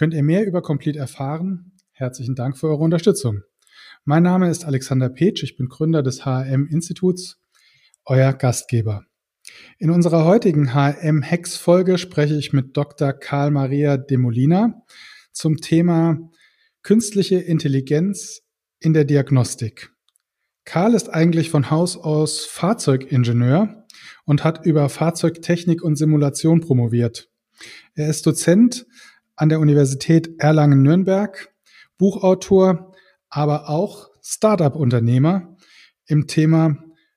könnt 0.00 0.14
ihr 0.14 0.22
mehr 0.22 0.46
über 0.46 0.62
Complete 0.62 0.98
erfahren. 0.98 1.72
Herzlichen 1.92 2.34
Dank 2.34 2.56
für 2.56 2.68
eure 2.68 2.82
Unterstützung. 2.82 3.42
Mein 4.06 4.22
Name 4.22 4.48
ist 4.48 4.64
Alexander 4.64 5.10
Petsch, 5.10 5.42
ich 5.42 5.58
bin 5.58 5.68
Gründer 5.68 6.02
des 6.02 6.24
HRM 6.24 6.66
Instituts, 6.68 7.38
euer 8.06 8.32
Gastgeber. 8.32 9.04
In 9.76 9.90
unserer 9.90 10.24
heutigen 10.24 10.72
HRM 10.72 11.22
Hacks 11.22 11.58
Folge 11.58 11.98
spreche 11.98 12.34
ich 12.34 12.54
mit 12.54 12.78
Dr. 12.78 13.12
Karl 13.12 13.50
Maria 13.50 13.98
Demolina 13.98 14.86
zum 15.32 15.58
Thema 15.58 16.30
künstliche 16.82 17.36
Intelligenz 17.36 18.40
in 18.78 18.94
der 18.94 19.04
Diagnostik. 19.04 19.90
Karl 20.64 20.94
ist 20.94 21.10
eigentlich 21.10 21.50
von 21.50 21.70
Haus 21.70 21.98
aus 21.98 22.46
Fahrzeugingenieur 22.46 23.84
und 24.24 24.44
hat 24.44 24.64
über 24.64 24.88
Fahrzeugtechnik 24.88 25.82
und 25.82 25.96
Simulation 25.96 26.62
promoviert. 26.62 27.28
Er 27.94 28.08
ist 28.08 28.26
Dozent 28.26 28.86
an 29.40 29.48
der 29.48 29.58
Universität 29.58 30.34
Erlangen-Nürnberg, 30.38 31.48
Buchautor, 31.96 32.92
aber 33.30 33.70
auch 33.70 34.10
Startup-Unternehmer 34.22 35.56
im 36.06 36.26
Thema 36.26 36.76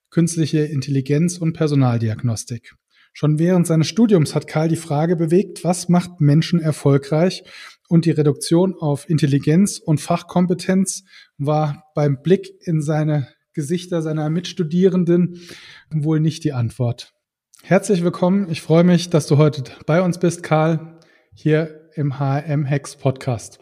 künstliche 0.10 0.60
Intelligenz 0.60 1.38
und 1.38 1.52
Personaldiagnostik. 1.52 2.76
Schon 3.12 3.40
während 3.40 3.68
seines 3.68 3.90
Studiums 3.90 4.36
hat 4.36 4.48
Karl 4.48 4.70
die 4.70 4.78
Frage 4.78 5.18
bewegt, 5.18 5.66
was 5.66 5.90
macht 5.90 6.22
Menschen 6.22 6.62
erfolgreich? 6.62 7.44
Und 7.90 8.06
die 8.06 8.12
Reduktion 8.12 8.74
auf 8.80 9.10
Intelligenz 9.10 9.78
und 9.80 10.00
Fachkompetenz 10.00 11.04
war 11.38 11.92
beim 11.94 12.22
Blick 12.22 12.54
in 12.62 12.82
seine 12.82 13.28
Gesichter 13.52 14.02
seiner 14.02 14.30
Mitstudierenden 14.30 15.42
wohl 15.92 16.22
nicht 16.22 16.46
die 16.46 16.54
Antwort. 16.54 17.14
Herzlich 17.64 18.02
willkommen. 18.02 18.50
Ich 18.50 18.62
freue 18.62 18.86
mich, 18.86 19.10
dass 19.10 19.28
du 19.28 19.38
heute 19.38 19.64
bei 19.86 20.02
uns 20.02 20.20
bist, 20.20 20.42
Karl, 20.42 21.00
hier 21.36 21.83
im 21.96 22.20
HM 22.20 22.66
Hex 22.66 22.96
Podcast. 22.96 23.60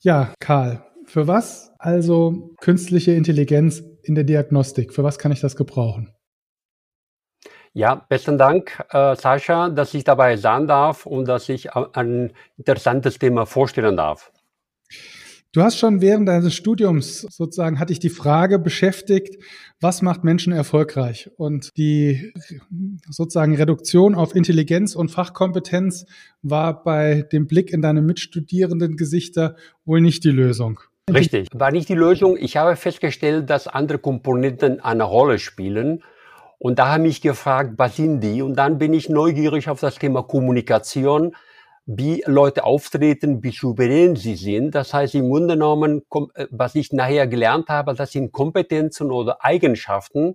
Ja, 0.00 0.32
Karl, 0.40 0.84
für 1.06 1.26
was 1.26 1.72
also 1.78 2.54
künstliche 2.60 3.12
Intelligenz 3.12 3.82
in 4.02 4.14
der 4.14 4.24
Diagnostik? 4.24 4.92
Für 4.92 5.04
was 5.04 5.18
kann 5.18 5.32
ich 5.32 5.40
das 5.40 5.56
gebrauchen? 5.56 6.12
Ja, 7.72 8.06
besten 8.08 8.38
Dank, 8.38 8.84
äh, 8.90 9.16
Sascha, 9.16 9.68
dass 9.68 9.94
ich 9.94 10.04
dabei 10.04 10.36
sein 10.36 10.68
darf 10.68 11.06
und 11.06 11.26
dass 11.26 11.48
ich 11.48 11.74
ein 11.74 12.32
interessantes 12.56 13.18
Thema 13.18 13.46
vorstellen 13.46 13.96
darf. 13.96 14.30
Du 15.52 15.62
hast 15.62 15.78
schon 15.78 16.00
während 16.00 16.28
deines 16.28 16.54
Studiums 16.54 17.20
sozusagen, 17.20 17.78
hatte 17.78 17.92
ich 17.92 18.00
die 18.00 18.10
Frage 18.10 18.58
beschäftigt, 18.58 19.42
was 19.80 20.02
macht 20.02 20.24
Menschen 20.24 20.52
erfolgreich? 20.52 21.30
Und 21.36 21.76
die 21.76 22.32
sozusagen 23.08 23.54
Reduktion 23.54 24.14
auf 24.14 24.34
Intelligenz 24.34 24.94
und 24.94 25.10
Fachkompetenz 25.10 26.06
war 26.42 26.82
bei 26.82 27.22
dem 27.32 27.46
Blick 27.46 27.72
in 27.72 27.82
deine 27.82 28.02
Mitstudierenden 28.02 28.96
Gesichter 28.96 29.56
wohl 29.84 30.00
nicht 30.00 30.24
die 30.24 30.30
Lösung. 30.30 30.80
Richtig, 31.12 31.48
war 31.52 31.70
nicht 31.70 31.88
die 31.88 31.94
Lösung. 31.94 32.36
Ich 32.38 32.56
habe 32.56 32.76
festgestellt, 32.76 33.50
dass 33.50 33.68
andere 33.68 33.98
Komponenten 33.98 34.80
eine 34.80 35.04
Rolle 35.04 35.38
spielen. 35.38 36.02
Und 36.58 36.78
da 36.78 36.92
habe 36.92 37.06
ich 37.08 37.20
gefragt, 37.20 37.74
was 37.76 37.96
sind 37.96 38.20
die? 38.20 38.40
Und 38.40 38.54
dann 38.56 38.78
bin 38.78 38.94
ich 38.94 39.10
neugierig 39.10 39.68
auf 39.68 39.80
das 39.80 39.96
Thema 39.96 40.22
Kommunikation 40.22 41.34
wie 41.86 42.22
Leute 42.26 42.64
auftreten, 42.64 43.42
wie 43.42 43.50
souverän 43.50 44.16
sie 44.16 44.36
sind. 44.36 44.74
Das 44.74 44.94
heißt, 44.94 45.14
im 45.14 45.28
Grunde 45.28 45.54
genommen, 45.54 46.02
äh, 46.34 46.46
was 46.50 46.74
ich 46.74 46.92
nachher 46.92 47.26
gelernt 47.26 47.68
habe, 47.68 47.94
das 47.94 48.12
sind 48.12 48.32
Kompetenzen 48.32 49.10
oder 49.10 49.44
Eigenschaften, 49.44 50.34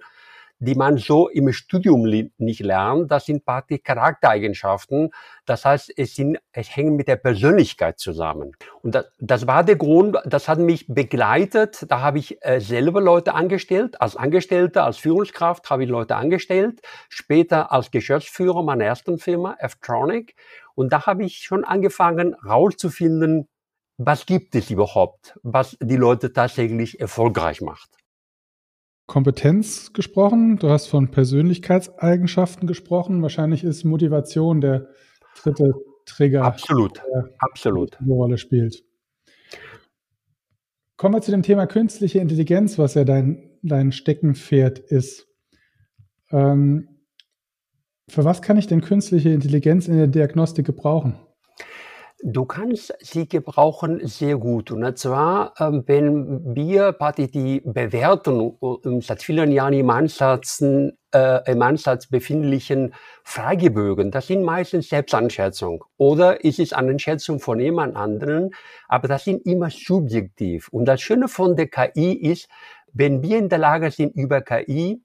die 0.60 0.76
man 0.76 0.98
so 0.98 1.30
im 1.30 1.52
Studium 1.54 2.04
nicht 2.38 2.60
lernt. 2.60 3.10
Das 3.10 3.26
sind 3.26 3.46
praktisch 3.46 3.82
Charaktereigenschaften. 3.82 5.12
Das 5.46 5.64
heißt, 5.64 5.94
es, 5.96 6.16
sind, 6.16 6.38
es 6.52 6.76
hängt 6.76 6.98
mit 6.98 7.08
der 7.08 7.16
Persönlichkeit 7.16 7.98
zusammen. 7.98 8.52
Und 8.82 8.94
das, 8.94 9.06
das 9.20 9.48
war 9.48 9.64
der 9.64 9.78
Grund, 9.78 10.18
das 10.26 10.50
hat 10.50 10.60
mich 10.60 10.86
begleitet. 10.88 11.86
Da 11.88 12.02
habe 12.02 12.20
ich 12.20 12.44
äh, 12.46 12.60
selber 12.60 13.00
Leute 13.00 13.34
angestellt. 13.34 14.02
Als 14.02 14.18
Angestellter, 14.18 14.84
als 14.84 14.98
Führungskraft 14.98 15.70
habe 15.70 15.86
ich 15.86 15.90
Leute 15.90 16.18
angestellt. 16.18 16.82
Später 17.08 17.72
als 17.72 17.90
Geschäftsführer 17.90 18.62
meiner 18.62 18.84
ersten 18.84 19.18
Firma, 19.18 19.56
Ftronic. 19.66 20.36
Und 20.80 20.94
da 20.94 21.06
habe 21.06 21.26
ich 21.26 21.40
schon 21.40 21.66
angefangen, 21.66 22.36
rauszufinden, 22.36 23.50
was 23.98 24.26
gibt 24.26 24.56
es 24.56 24.72
überhaupt, 24.72 25.38
was 25.44 25.76
die 25.82 25.98
Leute 25.98 26.32
tatsächlich 26.32 27.02
erfolgreich 27.02 27.60
macht. 27.60 27.98
Kompetenz 29.06 29.92
gesprochen, 29.92 30.56
du 30.56 30.70
hast 30.70 30.88
von 30.88 31.12
Persönlichkeitseigenschaften 31.12 32.66
gesprochen. 32.66 33.22
Wahrscheinlich 33.22 33.66
ist 33.66 33.84
Motivation 33.84 34.62
der 34.62 34.88
dritte 35.44 35.74
Trigger, 36.06 36.46
absolut, 36.46 37.04
der 37.14 37.30
absolut. 37.40 38.00
eine 38.00 38.14
Rolle 38.14 38.38
spielt. 38.38 38.82
Kommen 40.96 41.14
wir 41.14 41.22
zu 41.22 41.32
dem 41.32 41.44
Thema 41.44 41.68
künstliche 41.68 42.20
Intelligenz, 42.20 42.80
was 42.80 42.94
ja 42.94 43.04
dein, 43.04 43.50
dein 43.64 43.92
Steckenpferd 43.92 44.80
ist. 44.80 45.28
Ähm, 46.32 46.89
für 48.10 48.26
was 48.26 48.42
kann 48.42 48.58
ich 48.58 48.68
denn 48.68 48.82
künstliche 48.82 49.30
Intelligenz 49.30 49.88
in 49.88 49.98
der 49.98 50.08
Diagnostik 50.08 50.66
gebrauchen? 50.66 51.16
Du 52.22 52.44
kannst 52.44 52.94
sie 53.00 53.30
gebrauchen 53.30 54.06
sehr 54.06 54.36
gut. 54.36 54.72
Und 54.72 54.98
zwar, 54.98 55.54
ähm, 55.58 55.84
wenn 55.86 56.54
wir 56.54 56.94
die 57.34 57.62
Bewertung 57.62 58.58
seit 59.02 59.24
vielen 59.24 59.54
Jahren 59.54 59.72
im 59.72 59.90
Ansatz, 59.90 60.62
äh, 60.62 61.52
im 61.52 61.62
Ansatz 61.62 62.08
befindlichen 62.08 62.94
Fragebögen, 63.24 64.12
das 64.12 64.28
sind 64.28 64.44
meistens 64.44 64.90
Selbstanschätzung 64.90 65.86
oder 65.96 66.44
ist 66.44 66.60
es 66.60 66.74
eine 66.74 66.92
Einschätzung 66.92 67.40
von 67.40 67.58
jemand 67.58 67.96
anderen, 67.96 68.52
aber 68.90 69.08
das 69.08 69.24
sind 69.24 69.46
immer 69.46 69.70
subjektiv. 69.70 70.68
Und 70.74 70.86
das 70.86 71.00
Schöne 71.00 71.30
von 71.30 71.56
der 71.56 71.68
KI 71.68 72.12
ist, 72.12 72.50
wenn 72.92 73.24
wir 73.24 73.38
in 73.38 73.48
der 73.48 73.60
Lage 73.60 73.92
sind, 73.92 74.14
über 74.18 74.42
KI 74.42 75.02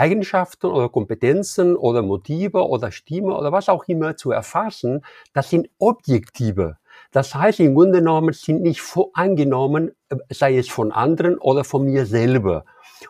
Eigenschaften 0.00 0.66
oder 0.66 0.88
Kompetenzen 0.88 1.76
oder 1.76 2.00
Motive 2.02 2.66
oder 2.66 2.90
Stimme 2.90 3.36
oder 3.36 3.52
was 3.52 3.68
auch 3.68 3.84
immer 3.86 4.16
zu 4.16 4.30
erfassen, 4.30 5.04
das 5.34 5.50
sind 5.50 5.68
Objektive. 5.78 6.78
Das 7.12 7.34
heißt, 7.34 7.60
im 7.60 7.74
Grunde 7.74 7.98
genommen 7.98 8.32
sind 8.32 8.62
nicht 8.62 8.80
voreingenommen, 8.80 9.94
äh, 10.08 10.16
sei 10.30 10.56
es 10.56 10.68
von 10.68 10.90
anderen 10.90 11.38
oder 11.38 11.64
von 11.64 11.84
mir 11.84 12.06
selber. 12.06 12.64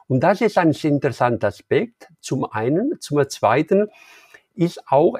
Und 0.09 0.21
das 0.21 0.41
ist 0.41 0.59
ein 0.59 0.73
interessanter 0.73 1.49
Aspekt. 1.49 2.09
Zum 2.21 2.45
einen. 2.45 3.01
Zum 3.01 3.29
zweiten 3.29 3.89
ist 4.55 4.83
auch 4.89 5.17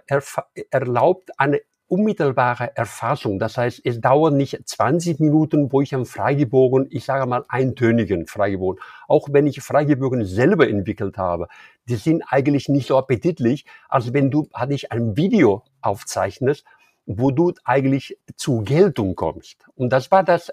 erlaubt 0.71 1.31
eine 1.39 1.61
unmittelbare 1.91 2.77
Erfassung. 2.77 3.39
Das 3.39 3.57
heißt, 3.57 3.83
es 3.85 4.01
dauert 4.01 4.35
nicht 4.35 4.61
20 4.65 5.21
Minuten, 5.21 5.73
wo 5.73 5.81
ich 5.81 5.95
einen 5.95 6.05
Freigebogen, 6.05 6.87
ich 6.91 7.05
sage 7.05 7.27
mal 7.27 7.45
eintönigen 7.49 8.27
Freigebogen, 8.27 8.83
auch 9.09 9.29
wenn 9.33 9.47
ich 9.47 9.61
Freigebogen 9.61 10.25
selber 10.25 10.69
entwickelt 10.69 11.19
habe, 11.19 11.49
die 11.89 11.97
sind 11.97 12.23
eigentlich 12.29 12.69
nicht 12.69 12.87
so 12.87 12.97
appetitlich, 12.97 13.67
als 13.89 14.13
wenn 14.13 14.31
du, 14.31 14.49
hatte 14.55 14.75
ich 14.75 14.93
ein 14.93 15.17
Video 15.17 15.65
aufzeichnest, 15.81 16.65
wo 17.07 17.33
du 17.33 17.53
eigentlich 17.65 18.17
zu 18.37 18.61
Geltung 18.61 19.17
kommst. 19.17 19.67
Und 19.75 19.93
das 19.93 20.11
war 20.11 20.23
das, 20.23 20.53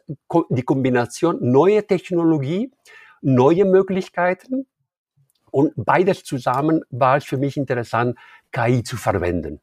die 0.49 0.63
Kombination 0.63 1.37
neue 1.39 1.85
Technologie, 1.85 2.71
neue 3.21 3.65
Möglichkeiten 3.65 4.65
und 5.51 5.73
beides 5.75 6.23
zusammen 6.23 6.83
war 6.89 7.17
es 7.17 7.25
für 7.25 7.37
mich 7.37 7.57
interessant, 7.57 8.17
KI 8.51 8.83
zu 8.83 8.97
verwenden. 8.97 9.61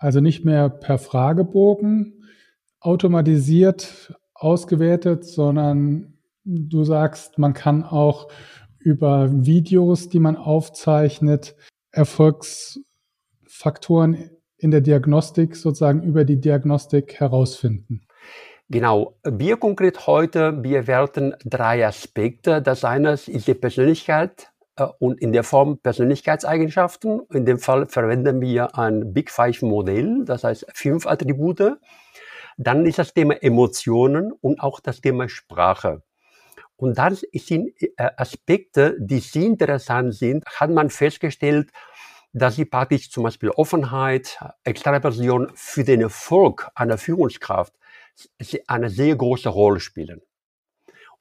Also 0.00 0.20
nicht 0.20 0.44
mehr 0.46 0.70
per 0.70 0.98
Fragebogen 0.98 2.24
automatisiert 2.80 4.14
ausgewertet, 4.32 5.26
sondern 5.26 6.14
du 6.44 6.84
sagst, 6.84 7.38
man 7.38 7.52
kann 7.52 7.84
auch 7.84 8.28
über 8.78 9.28
Videos, 9.30 10.08
die 10.08 10.18
man 10.18 10.36
aufzeichnet, 10.36 11.54
Erfolgsfaktoren 11.92 14.30
in 14.56 14.70
der 14.70 14.80
Diagnostik 14.80 15.54
sozusagen 15.54 16.02
über 16.02 16.24
die 16.24 16.40
Diagnostik 16.40 17.20
herausfinden. 17.20 18.06
Genau. 18.70 19.18
Wir 19.22 19.58
konkret 19.58 20.06
heute, 20.06 20.62
wir 20.62 20.86
werten 20.86 21.34
drei 21.44 21.86
Aspekte. 21.86 22.62
Das 22.62 22.84
eine 22.84 23.12
ist 23.12 23.46
die 23.46 23.54
Persönlichkeit, 23.54 24.50
und 24.80 25.20
in 25.20 25.32
der 25.32 25.44
Form 25.44 25.78
Persönlichkeitseigenschaften. 25.78 27.22
In 27.32 27.44
dem 27.44 27.58
Fall 27.58 27.86
verwenden 27.86 28.40
wir 28.40 28.76
ein 28.76 29.12
Big 29.12 29.30
Five 29.30 29.62
Modell, 29.62 30.24
das 30.24 30.44
heißt 30.44 30.66
fünf 30.74 31.06
Attribute. 31.06 31.78
Dann 32.56 32.86
ist 32.86 32.98
das 32.98 33.14
Thema 33.14 33.42
Emotionen 33.42 34.32
und 34.32 34.60
auch 34.60 34.80
das 34.80 35.00
Thema 35.00 35.28
Sprache. 35.28 36.02
Und 36.76 36.96
das 36.98 37.22
sind 37.32 37.72
äh, 37.80 37.90
Aspekte, 38.16 38.96
die 38.98 39.18
sehr 39.20 39.44
interessant 39.44 40.14
sind, 40.14 40.44
hat 40.46 40.70
man 40.70 40.88
festgestellt, 40.88 41.70
dass 42.32 42.56
sie 42.56 42.64
praktisch 42.64 43.10
zum 43.10 43.24
Beispiel 43.24 43.50
Offenheit, 43.50 44.38
Extraversion 44.64 45.50
für 45.54 45.84
den 45.84 46.00
Erfolg 46.00 46.68
einer 46.74 46.96
Führungskraft 46.96 47.74
eine 48.66 48.90
sehr 48.90 49.16
große 49.16 49.48
Rolle 49.48 49.80
spielen. 49.80 50.20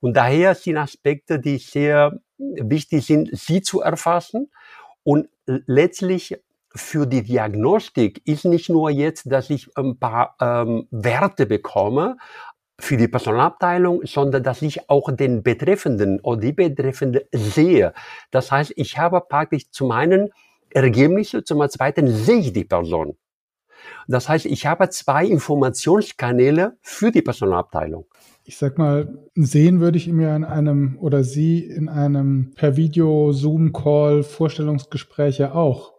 Und 0.01 0.15
daher 0.15 0.55
sind 0.55 0.77
Aspekte, 0.77 1.39
die 1.39 1.57
sehr 1.57 2.19
wichtig 2.37 3.05
sind, 3.05 3.29
sie 3.33 3.61
zu 3.61 3.81
erfassen. 3.81 4.51
Und 5.03 5.27
letztlich 5.45 6.37
für 6.75 7.07
die 7.07 7.23
Diagnostik 7.23 8.21
ist 8.25 8.45
nicht 8.45 8.69
nur 8.69 8.89
jetzt, 8.89 9.31
dass 9.31 9.49
ich 9.49 9.69
ein 9.75 9.97
paar 9.97 10.35
ähm, 10.39 10.87
Werte 10.91 11.45
bekomme 11.45 12.17
für 12.79 12.95
die 12.95 13.07
Personalabteilung, 13.07 14.05
sondern 14.05 14.43
dass 14.43 14.61
ich 14.61 14.89
auch 14.89 15.11
den 15.11 15.43
Betreffenden 15.43 16.19
oder 16.21 16.39
die 16.39 16.53
Betreffende 16.53 17.27
sehe. 17.33 17.93
Das 18.31 18.51
heißt, 18.51 18.73
ich 18.75 18.97
habe 18.97 19.21
praktisch 19.21 19.69
zum 19.71 19.91
einen 19.91 20.29
Ergebnisse, 20.69 21.43
zum 21.43 21.67
zweiten 21.69 22.07
sehe 22.07 22.39
ich 22.39 22.53
die 22.53 22.63
Person. 22.63 23.17
Das 24.07 24.29
heißt, 24.29 24.45
ich 24.45 24.65
habe 24.65 24.89
zwei 24.89 25.25
Informationskanäle 25.25 26.77
für 26.81 27.11
die 27.11 27.21
Personalabteilung 27.21 28.05
ich 28.49 28.57
sag 28.57 28.79
mal, 28.79 29.29
sehen 29.35 29.79
würde 29.79 29.99
ich 29.99 30.07
ihn 30.07 30.19
ja 30.19 30.35
in 30.35 30.43
einem 30.43 30.97
oder 30.99 31.23
sie 31.23 31.59
in 31.59 31.87
einem 31.87 32.51
per 32.55 32.75
Video, 32.75 33.31
Zoom-Call, 33.31 34.23
Vorstellungsgespräch 34.23 35.37
ja 35.37 35.53
auch. 35.53 35.93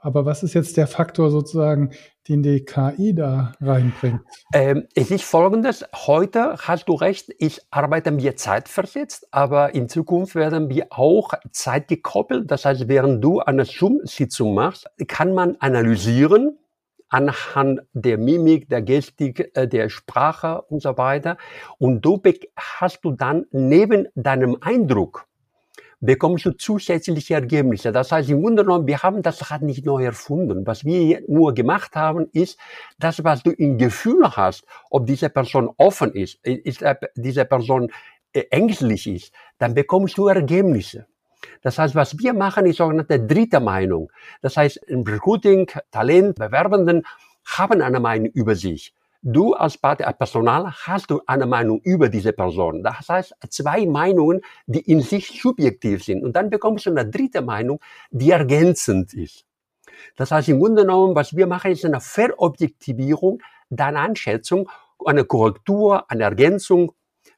Aber 0.00 0.26
was 0.26 0.42
ist 0.42 0.54
jetzt 0.54 0.76
der 0.76 0.88
Faktor 0.88 1.30
sozusagen, 1.30 1.92
den 2.26 2.42
die 2.42 2.64
KI 2.64 3.14
da 3.14 3.52
reinbringt? 3.60 4.20
Ähm, 4.52 4.88
es 4.96 5.12
ist 5.12 5.22
folgendes. 5.22 5.84
Heute 5.94 6.56
hast 6.58 6.88
du 6.88 6.94
recht, 6.94 7.32
ich 7.38 7.60
arbeite 7.70 8.10
mir 8.10 8.34
zeitversetzt, 8.34 9.28
aber 9.30 9.76
in 9.76 9.88
Zukunft 9.88 10.34
werden 10.34 10.70
wir 10.70 10.88
auch 10.90 11.32
zeitgekoppelt. 11.52 12.50
Das 12.50 12.64
heißt, 12.64 12.88
während 12.88 13.22
du 13.22 13.38
eine 13.38 13.64
Zoom-Sitzung 13.64 14.52
machst, 14.52 14.90
kann 15.06 15.32
man 15.32 15.54
analysieren, 15.60 16.58
anhand 17.08 17.80
der 17.92 18.18
Mimik, 18.18 18.68
der 18.68 18.82
Gestik, 18.82 19.50
äh, 19.54 19.66
der 19.66 19.88
Sprache 19.88 20.62
und 20.62 20.82
so 20.82 20.96
weiter. 20.96 21.36
Und 21.78 22.02
du 22.02 22.20
hast 22.56 23.04
du 23.04 23.12
dann 23.12 23.46
neben 23.50 24.08
deinem 24.14 24.58
Eindruck 24.60 25.28
bekommst 26.00 26.46
du 26.46 26.52
zusätzliche 26.52 27.34
Ergebnisse. 27.34 27.92
Das 27.92 28.12
heißt, 28.12 28.30
im 28.30 28.42
Grunde 28.42 28.62
genommen, 28.62 28.86
wir 28.86 29.02
haben 29.02 29.22
das 29.22 29.50
Rad 29.50 29.62
nicht 29.62 29.84
neu 29.84 30.04
erfunden. 30.04 30.66
Was 30.66 30.84
wir 30.84 31.22
nur 31.26 31.54
gemacht 31.54 31.96
haben, 31.96 32.28
ist 32.32 32.58
das, 32.98 33.24
was 33.24 33.42
du 33.42 33.50
im 33.50 33.78
Gefühl 33.78 34.24
hast, 34.30 34.64
ob 34.90 35.06
diese 35.06 35.28
Person 35.28 35.70
offen 35.76 36.12
ist, 36.12 36.38
ist 36.44 36.84
diese 37.16 37.44
Person 37.44 37.90
äh, 38.32 38.44
ängstlich 38.50 39.06
ist, 39.06 39.32
dann 39.58 39.74
bekommst 39.74 40.18
du 40.18 40.28
Ergebnisse. 40.28 41.06
Das 41.62 41.78
heißt, 41.78 41.94
was 41.94 42.18
wir 42.18 42.34
machen, 42.34 42.66
ist 42.66 42.78
sogenannte 42.78 43.20
dritte 43.20 43.60
Meinung. 43.60 44.10
Das 44.42 44.56
heißt, 44.56 44.76
im 44.88 45.02
Recruiting, 45.02 45.70
Talent, 45.90 46.36
Bewerbenden 46.36 47.04
haben 47.44 47.82
eine 47.82 48.00
Meinung 48.00 48.30
über 48.32 48.54
sich. 48.54 48.94
Du 49.22 49.54
als 49.54 49.76
Personal 49.76 50.70
hast 50.70 51.10
du 51.10 51.20
eine 51.26 51.44
Meinung 51.46 51.80
über 51.82 52.08
diese 52.08 52.32
Person. 52.32 52.84
Das 52.84 53.08
heißt, 53.08 53.34
zwei 53.48 53.84
Meinungen, 53.84 54.42
die 54.66 54.80
in 54.80 55.00
sich 55.00 55.40
subjektiv 55.42 56.04
sind. 56.04 56.22
Und 56.22 56.36
dann 56.36 56.50
bekommst 56.50 56.86
du 56.86 56.90
eine 56.90 57.04
dritte 57.04 57.42
Meinung, 57.42 57.80
die 58.10 58.30
ergänzend 58.30 59.12
ist. 59.14 59.44
Das 60.16 60.30
heißt, 60.30 60.48
im 60.48 60.60
Grunde 60.60 60.82
genommen, 60.82 61.16
was 61.16 61.34
wir 61.34 61.48
machen, 61.48 61.72
ist 61.72 61.84
eine 61.84 62.00
Verobjektivierung 62.00 63.42
deiner 63.70 64.00
Einschätzung, 64.00 64.70
eine 65.04 65.24
Korrektur, 65.24 66.08
eine 66.10 66.22
Ergänzung. 66.22 66.92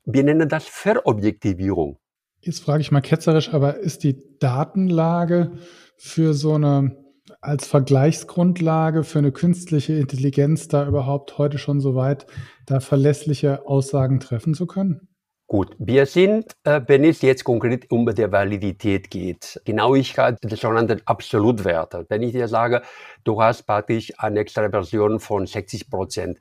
Wir 0.04 0.24
nennen 0.24 0.48
das 0.48 0.66
Verobjektivierung. 0.66 1.98
Jetzt 2.42 2.62
frage 2.62 2.80
ich 2.80 2.90
mal 2.90 3.02
ketzerisch, 3.02 3.52
aber 3.52 3.78
ist 3.78 4.02
die 4.02 4.38
Datenlage 4.38 5.52
für 5.96 6.32
so 6.32 6.54
eine 6.54 6.96
als 7.42 7.66
Vergleichsgrundlage 7.66 9.04
für 9.04 9.18
eine 9.18 9.32
künstliche 9.32 9.94
Intelligenz 9.94 10.68
da 10.68 10.86
überhaupt 10.86 11.38
heute 11.38 11.58
schon 11.58 11.80
so 11.80 11.94
weit, 11.94 12.26
da 12.66 12.80
verlässliche 12.80 13.66
Aussagen 13.66 14.20
treffen 14.20 14.54
zu 14.54 14.66
können? 14.66 15.08
Gut, 15.46 15.74
wir 15.78 16.06
sind, 16.06 16.52
äh, 16.64 16.80
wenn 16.86 17.02
es 17.02 17.22
jetzt 17.22 17.42
konkret 17.42 17.90
um 17.90 18.06
die 18.06 18.30
Validität 18.30 19.10
geht, 19.10 19.60
Genauigkeit 19.64 20.38
des 20.44 20.60
sogenannten 20.60 21.02
Absolutwerte. 21.06 22.06
Wenn 22.08 22.22
ich 22.22 22.32
dir 22.32 22.46
sage, 22.46 22.82
du 23.24 23.42
hast 23.42 23.64
praktisch 23.64 24.12
eine 24.18 24.40
Extraversion 24.40 25.18
von 25.18 25.46
60 25.46 25.90
Prozent, 25.90 26.38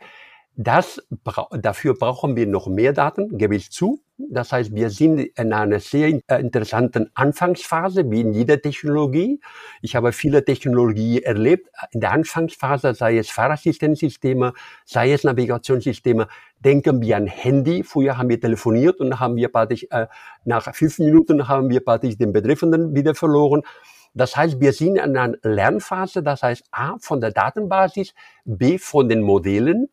das, 0.62 1.02
dafür 1.54 1.94
brauchen 1.94 2.36
wir 2.36 2.46
noch 2.46 2.68
mehr 2.68 2.92
Daten, 2.92 3.38
gebe 3.38 3.56
ich 3.56 3.72
zu. 3.72 4.02
Das 4.18 4.52
heißt, 4.52 4.76
wir 4.76 4.90
sind 4.90 5.18
in 5.20 5.54
einer 5.54 5.80
sehr 5.80 6.20
äh, 6.28 6.42
interessanten 6.42 7.10
Anfangsphase, 7.14 8.12
wie 8.12 8.20
in 8.20 8.34
jeder 8.34 8.62
Technologie. 8.62 9.40
Ich 9.82 9.96
habe 9.96 10.12
viele 10.12 10.44
Technologien 10.44 11.24
erlebt. 11.24 11.70
In 11.92 12.02
der 12.02 12.12
Anfangsphase, 12.12 12.94
sei 12.94 13.18
es 13.18 13.30
Fahrassistenzsysteme, 13.30 14.52
sei 14.84 15.14
es 15.14 15.24
Navigationssysteme, 15.24 16.28
denken 16.60 17.02
wir 17.02 17.16
an 17.16 17.28
Handy. 17.28 17.84
Früher 17.84 18.18
haben 18.18 18.28
wir 18.28 18.42
telefoniert 18.42 19.00
und 19.00 19.18
haben 19.18 19.38
wir 19.38 19.48
praktisch, 19.48 19.88
äh, 19.92 20.08
nach 20.44 20.76
fünf 20.76 21.00
Minuten 21.00 21.48
haben 21.48 21.70
wir 21.70 21.80
praktisch 21.80 22.18
den 22.18 22.34
Betreffenden 22.34 22.94
wieder 22.94 23.16
verloren. 23.16 23.62
Das 24.14 24.36
heißt, 24.36 24.60
wir 24.60 24.74
sind 24.74 24.98
in 24.98 25.16
einer 25.16 25.38
Lernphase, 25.42 26.22
das 26.22 26.44
heißt 26.44 26.66
A 26.72 26.98
von 27.00 27.22
der 27.22 27.32
Datenbasis, 27.32 28.14
B 28.44 28.78
von 28.78 29.08
den 29.08 29.22
Modellen 29.22 29.88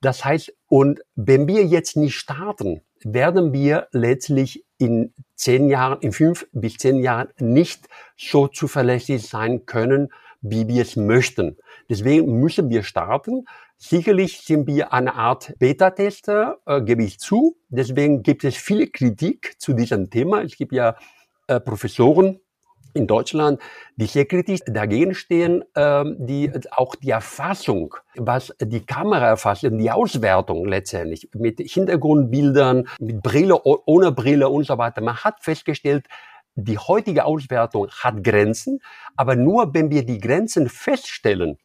das 0.00 0.24
heißt, 0.24 0.52
und 0.68 1.00
wenn 1.14 1.48
wir 1.48 1.64
jetzt 1.64 1.96
nicht 1.96 2.16
starten, 2.16 2.82
werden 3.04 3.52
wir 3.52 3.88
letztlich 3.92 4.64
in 4.78 5.14
zehn 5.34 5.68
Jahren, 5.68 6.00
in 6.00 6.12
fünf 6.12 6.46
bis 6.52 6.76
zehn 6.76 6.98
Jahren 6.98 7.28
nicht 7.38 7.88
so 8.16 8.48
zuverlässig 8.48 9.26
sein 9.26 9.66
können, 9.66 10.08
wie 10.40 10.68
wir 10.68 10.82
es 10.82 10.96
möchten. 10.96 11.56
Deswegen 11.88 12.40
müssen 12.40 12.68
wir 12.70 12.82
starten. 12.82 13.44
Sicherlich 13.78 14.40
sind 14.40 14.66
wir 14.66 14.92
eine 14.92 15.14
Art 15.14 15.54
Beta-Tester, 15.58 16.58
äh, 16.66 16.82
gebe 16.82 17.04
ich 17.04 17.18
zu. 17.18 17.56
Deswegen 17.68 18.22
gibt 18.22 18.44
es 18.44 18.56
viel 18.56 18.88
Kritik 18.90 19.54
zu 19.58 19.72
diesem 19.72 20.10
Thema. 20.10 20.42
Es 20.42 20.56
gibt 20.56 20.72
ja 20.72 20.96
äh, 21.46 21.60
Professoren, 21.60 22.40
in 22.96 23.06
Deutschland, 23.06 23.60
die 23.96 24.06
sehr 24.06 24.24
kritisch 24.24 24.60
dagegen 24.66 25.14
stehen, 25.14 25.64
ähm, 25.74 26.16
die 26.18 26.50
auch 26.70 26.94
die 26.96 27.10
Erfassung, 27.10 27.94
was 28.16 28.54
die 28.60 28.84
Kamera 28.84 29.26
erfasst, 29.26 29.62
die 29.70 29.90
Auswertung 29.90 30.66
letztendlich 30.66 31.28
mit 31.34 31.60
Hintergrundbildern, 31.60 32.88
mit 32.98 33.22
Brille, 33.22 33.62
ohne 33.62 34.12
Brille 34.12 34.48
und 34.48 34.66
so 34.66 34.78
weiter. 34.78 35.00
Man 35.02 35.16
hat 35.16 35.42
festgestellt, 35.42 36.06
die 36.54 36.78
heutige 36.78 37.26
Auswertung 37.26 37.88
hat 37.90 38.24
Grenzen, 38.24 38.80
aber 39.14 39.36
nur 39.36 39.74
wenn 39.74 39.90
wir 39.90 40.04
die 40.04 40.18
Grenzen 40.18 40.68
feststellen, 40.68 41.58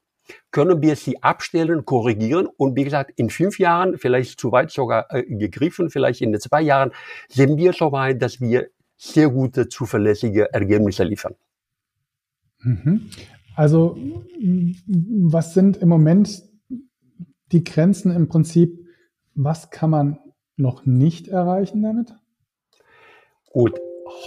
können 0.52 0.82
wir 0.82 0.96
sie 0.96 1.22
abstellen, 1.24 1.86
korrigieren 1.86 2.48
und 2.58 2.76
wie 2.76 2.84
gesagt, 2.84 3.12
in 3.16 3.30
fünf 3.30 3.60
Jahren, 3.60 3.98
vielleicht 3.98 4.40
zu 4.40 4.52
weit 4.52 4.72
sogar 4.72 5.08
äh, 5.14 5.24
gegriffen, 5.24 5.90
vielleicht 5.90 6.22
in 6.22 6.38
zwei 6.40 6.62
Jahren, 6.62 6.92
sind 7.30 7.58
wir 7.58 7.74
so 7.74 7.92
weit, 7.92 8.22
dass 8.22 8.40
wir 8.42 8.70
sehr 9.01 9.29
gute, 9.29 9.67
zuverlässige 9.67 10.53
Ergebnisse 10.53 11.03
liefern. 11.03 11.34
Mhm. 12.60 13.10
Also 13.55 13.98
was 14.38 15.55
sind 15.55 15.77
im 15.77 15.89
Moment 15.89 16.43
die 17.51 17.63
Grenzen 17.63 18.15
im 18.15 18.27
Prinzip? 18.27 18.86
Was 19.34 19.72
kann 19.72 19.89
man 19.89 20.20
noch 20.55 20.86
nicht 20.86 21.27
erreichen 21.27 21.81
damit? 21.81 22.13
Gut, 23.51 23.79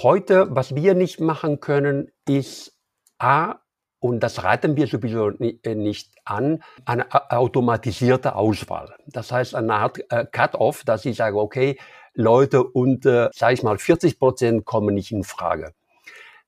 heute, 0.02 0.48
was 0.50 0.74
wir 0.74 0.94
nicht 0.94 1.20
machen 1.20 1.60
können, 1.60 2.10
ist 2.28 2.76
A, 3.18 3.60
und 4.00 4.20
das 4.20 4.42
raten 4.42 4.76
wir 4.76 4.86
sowieso 4.86 5.30
äh, 5.30 5.74
nicht 5.74 6.12
an, 6.24 6.62
eine 6.84 7.06
automatisierte 7.30 8.34
Auswahl. 8.34 8.94
Das 9.06 9.32
heißt, 9.32 9.54
eine 9.54 9.74
Art 9.74 9.98
äh, 10.10 10.26
Cut-off, 10.30 10.84
dass 10.84 11.06
ich 11.06 11.16
sage, 11.16 11.38
okay, 11.38 11.78
Leute 12.14 12.64
unter, 12.64 13.30
sage 13.35 13.54
ich 13.54 13.62
mal, 13.62 13.78
40 13.78 14.18
Prozent 14.18 14.64
kommen 14.64 14.94
nicht 14.94 15.12
in 15.12 15.25
Frage. 15.25 15.73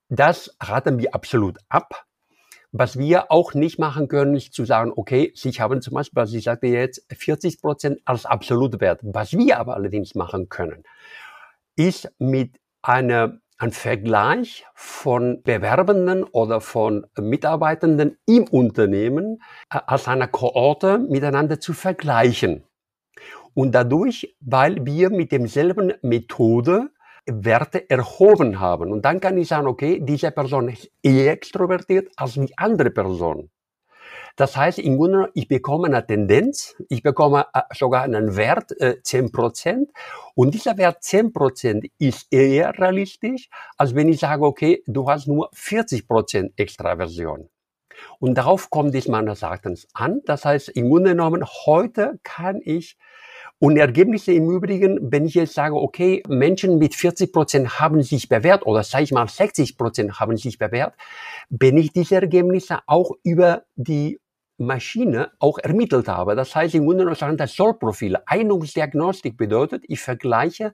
Das 0.09 0.57
raten 0.61 0.99
wir 0.99 1.15
absolut 1.15 1.59
ab. 1.69 2.07
Was 2.73 2.99
wir 2.99 3.33
auch 3.33 3.55
nicht 3.55 3.79
machen 3.79 4.09
können, 4.09 4.37
ist 4.37 4.53
zu 4.53 4.65
sagen, 4.65 4.93
okay, 4.95 5.33
Sie 5.35 5.51
haben 5.53 5.81
zum 5.81 5.95
Beispiel, 5.95 6.23
was 6.23 6.33
ich 6.33 6.45
sagte 6.45 6.67
jetzt, 6.67 7.07
40 7.11 7.61
Prozent 7.61 8.01
als 8.05 8.27
Absolutwert. 8.27 9.01
Was 9.03 9.33
wir 9.33 9.59
aber 9.59 9.75
allerdings 9.75 10.15
machen 10.15 10.49
können, 10.49 10.85
ist 11.77 12.13
mit 12.19 12.59
einer 12.83 13.41
ein 13.59 13.73
Vergleich 13.73 14.67
von 14.75 15.43
Bewerbenden 15.43 16.25
oder 16.25 16.61
von 16.61 17.07
Mitarbeitenden 17.19 18.19
im 18.27 18.45
Unternehmen 18.45 19.41
äh, 19.71 19.81
als 19.87 20.09
einer 20.09 20.29
Kohorte 20.29 20.99
miteinander 20.99 21.59
zu 21.59 21.73
vergleichen. 21.73 22.65
Und 23.57 23.75
dadurch, 23.75 24.37
weil 24.41 24.85
wir 24.85 25.09
mit 25.09 25.33
demselben 25.33 25.95
Methode 26.03 26.91
Werte 27.25 27.89
erhoben 27.89 28.61
haben. 28.61 28.93
Und 28.93 29.07
dann 29.07 29.19
kann 29.19 29.39
ich 29.39 29.49
sagen, 29.49 29.67
okay, 29.67 29.99
diese 30.01 30.31
Person 30.31 30.69
ist 30.69 30.91
eher 31.03 31.33
extrovertiert 31.33 32.13
als 32.17 32.35
die 32.35 32.57
andere 32.59 32.91
Person. 32.91 33.51
Das 34.37 34.59
heißt, 34.59 34.79
im 34.79 34.99
Grunde, 34.99 35.31
ich 35.33 35.49
bekomme 35.49 35.87
eine 35.87 36.07
Tendenz, 36.07 36.77
ich 36.91 37.03
bekomme 37.03 37.47
äh, 37.55 37.63
sogar 37.75 38.03
einen 38.03 38.37
Wert 38.37 38.79
äh, 38.79 38.99
10% 39.03 39.89
und 40.35 40.53
dieser 40.53 40.77
Wert 40.77 41.03
10% 41.03 41.91
ist 41.99 42.27
eher 42.31 42.79
realistisch, 42.79 43.49
als 43.79 43.95
wenn 43.95 44.11
ich 44.11 44.21
sage, 44.21 44.45
okay, 44.45 44.83
du 44.87 45.09
hast 45.09 45.29
nur 45.29 45.51
40% 45.53 46.51
Extraversion. 46.57 47.49
Und 48.19 48.35
darauf 48.37 48.69
kommt 48.69 48.95
es 48.95 49.09
meines 49.09 49.41
Erachtens 49.41 49.89
an. 49.95 50.21
Das 50.27 50.45
heißt, 50.45 50.69
im 50.69 50.91
Grunde 50.91 51.11
genommen, 51.11 51.43
heute 51.65 52.21
kann 52.23 52.61
ich 52.63 52.99
und 53.59 53.77
Ergebnisse 53.79 54.33
im 54.33 54.51
Übrigen, 54.51 54.99
wenn 55.11 55.25
ich 55.25 55.35
jetzt 55.35 55.55
sage, 55.55 55.75
okay, 55.77 56.23
Menschen 56.29 56.79
mit 56.79 56.95
40 56.95 57.33
Prozent 57.33 57.81
haben 57.81 58.03
sich 58.03 58.29
bewährt 58.29 58.67
oder 58.67 58.83
sage 58.83 59.05
ich 59.05 59.13
mal 59.13 59.29
60 59.29 59.79
Prozent 59.79 60.21
haben 60.21 60.37
sich 60.37 60.59
bewährt, 60.59 60.95
wenn 61.49 61.79
ich 61.79 61.93
diese 61.93 62.17
Ergebnisse 62.17 62.81
auch 62.87 63.13
über 63.23 63.63
die 63.75 64.21
Maschine 64.59 65.33
auch 65.39 65.59
ermittelt 65.59 66.09
habe. 66.09 66.35
Das 66.35 66.55
heißt 66.55 66.75
im 66.75 66.87
Grunde 66.87 67.05
genommen 67.05 67.37
das 67.37 67.55
Sollprofil. 67.55 68.17
Einungsdiagnostik 68.27 69.37
bedeutet, 69.37 69.85
ich 69.89 70.01
vergleiche 70.01 70.73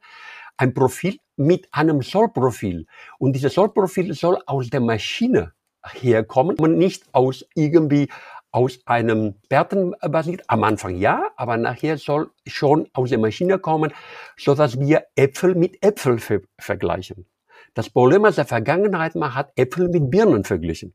ein 0.57 0.75
Profil 0.75 1.17
mit 1.37 1.69
einem 1.73 2.03
Sollprofil. 2.03 2.87
Und 3.19 3.35
dieses 3.35 3.55
Sollprofil 3.55 4.15
soll 4.15 4.39
aus 4.47 4.71
der 4.71 4.81
Maschine 4.81 5.53
herkommen 5.85 6.57
und 6.59 6.79
nicht 6.79 7.05
aus 7.13 7.45
irgendwie 7.55 8.09
aus 8.53 8.79
einem 8.85 9.35
Experten 9.41 9.95
basiert. 10.01 10.43
Am 10.47 10.63
Anfang 10.63 10.97
ja, 10.97 11.31
aber 11.37 11.57
nachher 11.57 11.99
soll 11.99 12.31
schon 12.47 12.89
aus 12.93 13.11
der 13.11 13.19
Maschine 13.19 13.59
kommen, 13.59 13.93
so 14.37 14.55
dass 14.55 14.79
wir 14.79 15.07
Äpfel 15.17 15.55
mit 15.55 15.83
Äpfel 15.83 16.19
ver 16.19 16.41
vergleichen. 16.59 17.27
Das 17.75 17.89
Problem 17.89 18.25
aus 18.27 18.37
der 18.37 18.45
Vergangenheit, 18.45 19.15
man 19.15 19.35
hat 19.35 19.53
Äpfel 19.57 19.89
mit 19.89 20.11
Birnen 20.11 20.45
verglichen. 20.45 20.95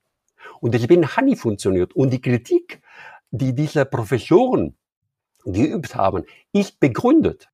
Und 0.62 0.74
deswegen 0.74 1.08
hat 1.08 1.26
nicht 1.26 1.42
funktioniert. 1.42 1.96
Und 1.96 2.12
die 2.12 2.22
Kritik, 2.22 2.82
die 3.32 3.54
diese 3.54 3.86
Professoren 3.86 4.78
geübt 5.44 5.96
haben, 5.96 6.24
ist 6.54 6.80
begründet, 6.80 7.50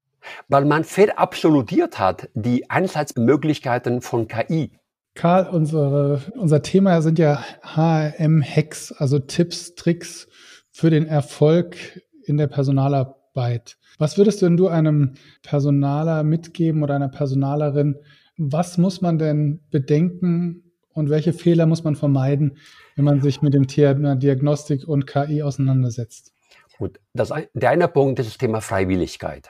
weil 0.47 0.65
man 0.65 0.83
verabsolutiert 0.83 1.99
hat 1.99 2.29
die 2.33 2.69
Einsatzmöglichkeiten 2.69 4.01
von 4.01 4.27
KI. 4.27 4.77
Karl, 5.15 5.47
unsere, 5.47 6.21
unser 6.37 6.61
Thema 6.61 7.01
sind 7.01 7.19
ja 7.19 7.43
HRM-Hacks, 7.61 8.93
also 8.93 9.19
Tipps, 9.19 9.75
Tricks 9.75 10.27
für 10.71 10.89
den 10.89 11.05
Erfolg 11.05 11.77
in 12.25 12.37
der 12.37 12.47
Personalarbeit. 12.47 13.77
Was 13.99 14.17
würdest 14.17 14.41
denn 14.41 14.57
du 14.57 14.67
einem 14.67 15.13
Personaler 15.43 16.23
mitgeben 16.23 16.81
oder 16.81 16.95
einer 16.95 17.09
Personalerin? 17.09 17.97
Was 18.37 18.77
muss 18.79 19.01
man 19.01 19.19
denn 19.19 19.61
bedenken 19.69 20.71
und 20.93 21.09
welche 21.09 21.33
Fehler 21.33 21.67
muss 21.67 21.83
man 21.83 21.95
vermeiden, 21.95 22.57
wenn 22.95 23.05
man 23.05 23.21
sich 23.21 23.41
mit 23.41 23.53
dem 23.53 23.67
Thema 23.67 24.15
Diagnostik 24.15 24.87
und 24.87 25.05
KI 25.05 25.43
auseinandersetzt? 25.43 26.33
Gut, 26.79 26.99
das, 27.13 27.31
der 27.53 27.69
eine 27.69 27.87
Punkt 27.87 28.19
ist 28.19 28.29
das 28.29 28.37
Thema 28.39 28.61
Freiwilligkeit. 28.61 29.49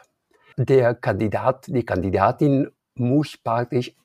Der 0.57 0.93
Kandidat, 0.93 1.67
die 1.67 1.85
Kandidatin 1.85 2.67
muss 2.95 3.37
praktisch 3.37 3.95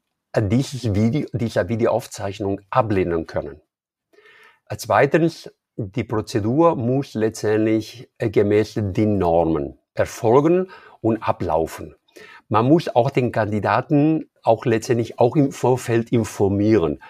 dieses 0.40 0.94
Video, 0.94 1.26
dieser 1.32 1.68
Videoaufzeichnung 1.68 2.60
ablehnen 2.70 3.26
können. 3.26 3.60
Zweitens, 4.76 5.50
die 5.76 6.04
Prozedur 6.04 6.76
muss 6.76 7.14
letztendlich 7.14 8.10
gemäß 8.18 8.74
den 8.76 9.18
Normen 9.18 9.78
erfolgen 9.94 10.68
und 11.00 11.22
ablaufen. 11.22 11.94
Man 12.48 12.66
muss 12.66 12.94
auch 12.94 13.10
den 13.10 13.30
Kandidaten 13.30 14.28
auch 14.42 14.64
letztendlich 14.64 15.18
auch 15.18 15.36
im 15.36 15.52
Vorfeld 15.52 16.10
informieren. 16.10 17.00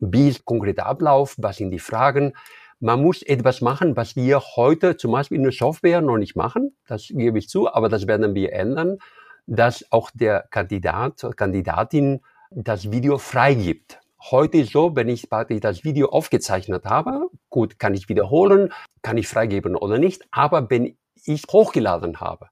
Wie 0.00 0.28
ist 0.28 0.38
der 0.38 0.44
konkrete 0.44 0.86
Ablauf? 0.86 1.34
Was 1.38 1.56
sind 1.56 1.70
die 1.70 1.78
Fragen? 1.78 2.34
Man 2.80 3.02
muss 3.02 3.22
etwas 3.22 3.60
machen, 3.60 3.96
was 3.96 4.14
wir 4.14 4.40
heute 4.56 4.96
zum 4.96 5.12
Beispiel 5.12 5.38
in 5.38 5.44
der 5.44 5.52
Software 5.52 6.00
noch 6.00 6.18
nicht 6.18 6.36
machen. 6.36 6.76
Das 6.86 7.08
gebe 7.08 7.38
ich 7.38 7.48
zu, 7.48 7.72
aber 7.72 7.88
das 7.88 8.06
werden 8.06 8.34
wir 8.34 8.52
ändern, 8.52 8.98
dass 9.46 9.90
auch 9.90 10.10
der 10.12 10.44
Kandidat, 10.50 11.26
Kandidatin 11.36 12.20
das 12.50 12.90
Video 12.90 13.18
freigibt. 13.18 14.00
Heute 14.30 14.58
ist 14.58 14.72
so, 14.72 14.96
wenn 14.96 15.08
ich 15.08 15.28
das 15.28 15.84
Video 15.84 16.08
aufgezeichnet 16.08 16.84
habe, 16.84 17.28
gut, 17.50 17.78
kann 17.78 17.94
ich 17.94 18.08
wiederholen, 18.08 18.72
kann 19.02 19.16
ich 19.16 19.28
freigeben 19.28 19.76
oder 19.76 19.98
nicht, 19.98 20.26
aber 20.30 20.68
wenn 20.70 20.96
ich 21.24 21.42
hochgeladen 21.50 22.20
habe, 22.20 22.48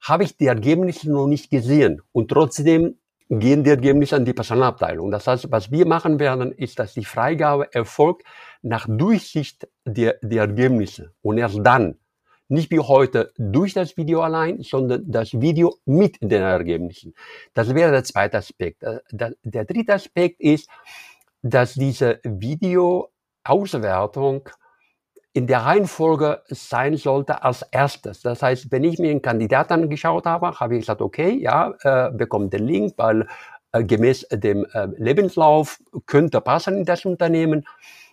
habe 0.00 0.24
ich 0.24 0.36
die 0.36 0.46
Ergebnisse 0.46 1.10
noch 1.10 1.26
nicht 1.26 1.50
gesehen 1.50 2.00
und 2.12 2.28
trotzdem 2.28 2.96
gehen 3.28 3.64
die 3.64 3.70
Ergebnisse 3.70 4.16
an 4.16 4.24
die 4.24 4.32
Personalabteilung. 4.32 5.10
Das 5.10 5.26
heißt, 5.26 5.50
was 5.50 5.70
wir 5.70 5.86
machen 5.86 6.18
werden, 6.18 6.52
ist, 6.52 6.78
dass 6.78 6.94
die 6.94 7.04
Freigabe 7.04 7.72
erfolgt 7.72 8.24
nach 8.62 8.86
Durchsicht 8.88 9.68
der, 9.84 10.16
der 10.22 10.42
Ergebnisse 10.42 11.12
und 11.22 11.38
erst 11.38 11.58
dann 11.62 11.96
nicht 12.50 12.70
wie 12.70 12.80
heute 12.80 13.32
durch 13.38 13.72
das 13.74 13.96
Video 13.96 14.22
allein, 14.22 14.62
sondern 14.62 15.10
das 15.10 15.32
Video 15.32 15.76
mit 15.84 16.18
den 16.20 16.42
Ergebnissen. 16.42 17.14
Das 17.54 17.74
wäre 17.74 17.92
der 17.92 18.04
zweite 18.04 18.38
Aspekt. 18.38 18.82
Äh, 18.82 19.00
der 19.10 19.64
dritte 19.64 19.94
Aspekt 19.94 20.40
ist, 20.40 20.68
dass 21.42 21.74
diese 21.74 22.20
Videoauswertung 22.24 24.48
in 25.32 25.46
der 25.46 25.60
Reihenfolge 25.60 26.42
sein 26.48 26.96
sollte 26.96 27.44
als 27.44 27.62
erstes. 27.70 28.22
Das 28.22 28.42
heißt, 28.42 28.72
wenn 28.72 28.82
ich 28.82 28.98
mir 28.98 29.10
einen 29.10 29.22
Kandidaten 29.22 29.74
angeschaut 29.74 30.26
habe, 30.26 30.58
habe 30.58 30.74
ich 30.74 30.80
gesagt, 30.80 31.00
okay, 31.00 31.38
ja, 31.40 31.72
äh, 31.82 32.10
bekommt 32.10 32.52
den 32.52 32.66
Link, 32.66 32.94
weil 32.96 33.28
äh, 33.72 33.84
gemäß 33.84 34.26
dem 34.32 34.66
äh, 34.72 34.88
Lebenslauf 34.96 35.78
könnte 36.06 36.40
passen 36.40 36.78
in 36.78 36.84
das 36.84 37.04
Unternehmen. 37.04 37.64